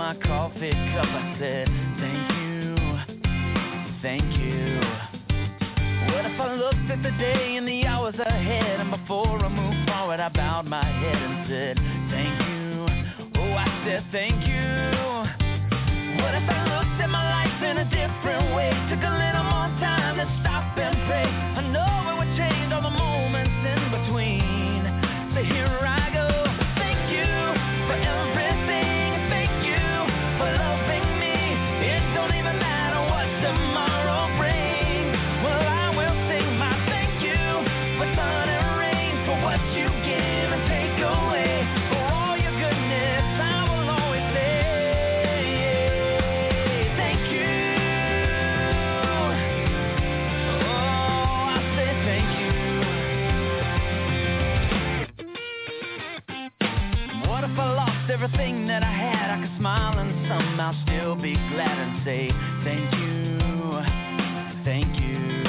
[0.10, 1.68] My coffee cup, I said,
[2.00, 2.76] thank you,
[4.02, 4.82] thank you.
[6.12, 9.88] What if I looked at the day and the hours ahead, and before I moved
[9.88, 11.78] forward, I bowed my head and said,
[12.10, 14.99] thank you, oh, I said, thank you.
[58.12, 62.32] everything that I had, I could smile and somehow still be glad and say,
[62.64, 63.38] thank you,
[64.66, 65.44] thank you.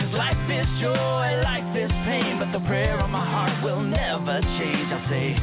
[0.00, 4.40] Cause life is joy, life is pain, but the prayer on my heart will never
[4.58, 4.90] change.
[4.90, 5.35] I'll say,